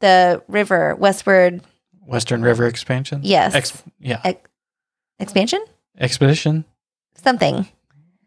[0.00, 1.62] the river westward
[2.06, 3.20] Western River expansion.
[3.22, 3.54] Yes.
[3.54, 4.20] Ex- yeah.
[4.24, 4.40] Ex-
[5.20, 5.64] expansion,
[5.98, 6.64] Expedition.
[7.14, 7.68] something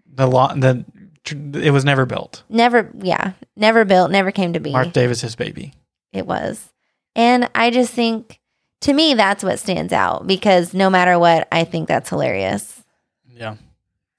[0.07, 0.53] The law.
[0.53, 0.85] The
[1.25, 2.43] it was never built.
[2.49, 4.71] never, yeah, never built, never came to be.
[4.71, 5.73] Marc Davis's baby.
[6.11, 6.71] It was,
[7.15, 8.39] and I just think,
[8.81, 12.83] to me, that's what stands out because no matter what, I think that's hilarious.
[13.25, 13.55] Yeah.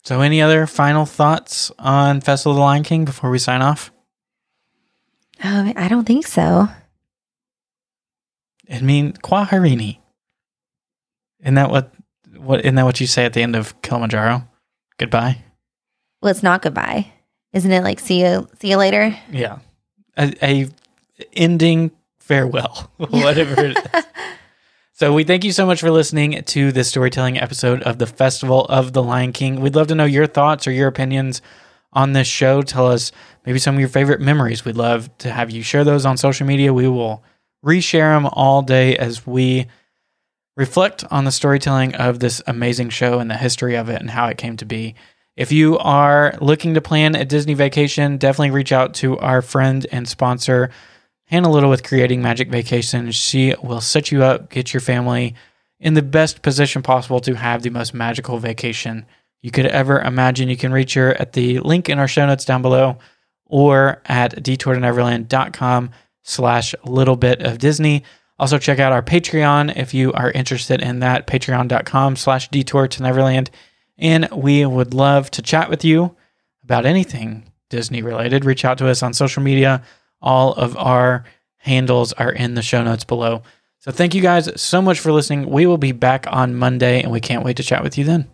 [0.02, 3.92] So, any other final thoughts on Festival of the Lion King before we sign off?
[5.42, 6.68] Um, I don't think so.
[8.70, 9.98] I means Kwaherini.
[11.40, 11.92] Isn't that what?
[12.36, 14.46] What isn't that what you say at the end of Kilimanjaro?
[14.98, 15.42] Goodbye.
[16.20, 17.12] Well, it's not goodbye,
[17.52, 17.82] isn't it?
[17.82, 19.16] Like see you, see you later.
[19.30, 19.58] Yeah.
[20.16, 20.68] A, a
[21.32, 24.04] ending farewell, whatever it is.
[24.96, 28.64] So we thank you so much for listening to this storytelling episode of the Festival
[28.66, 29.60] of the Lion King.
[29.60, 31.42] We'd love to know your thoughts or your opinions
[31.92, 32.62] on this show.
[32.62, 33.10] Tell us
[33.44, 34.64] maybe some of your favorite memories.
[34.64, 36.72] We'd love to have you share those on social media.
[36.72, 37.24] We will
[37.64, 39.66] reshare them all day as we
[40.56, 44.26] reflect on the storytelling of this amazing show and the history of it and how
[44.26, 44.94] it came to be.
[45.36, 49.84] If you are looking to plan a Disney vacation, definitely reach out to our friend
[49.90, 50.70] and sponsor,
[51.26, 53.10] Hannah Little with Creating Magic Vacation.
[53.10, 55.34] She will set you up, get your family
[55.80, 59.06] in the best position possible to have the most magical vacation
[59.42, 60.48] you could ever imagine.
[60.48, 62.98] You can reach her at the link in our show notes down below
[63.46, 65.90] or at detourtoneverland.com
[66.24, 68.02] slash little bit of Disney.
[68.38, 73.02] Also check out our Patreon if you are interested in that, patreon.com slash detour to
[73.02, 73.50] Neverland.
[73.96, 76.16] And we would love to chat with you
[76.64, 78.44] about anything Disney related.
[78.44, 79.84] Reach out to us on social media.
[80.20, 81.24] All of our
[81.58, 83.42] handles are in the show notes below.
[83.78, 85.48] So thank you guys so much for listening.
[85.48, 88.33] We will be back on Monday and we can't wait to chat with you then.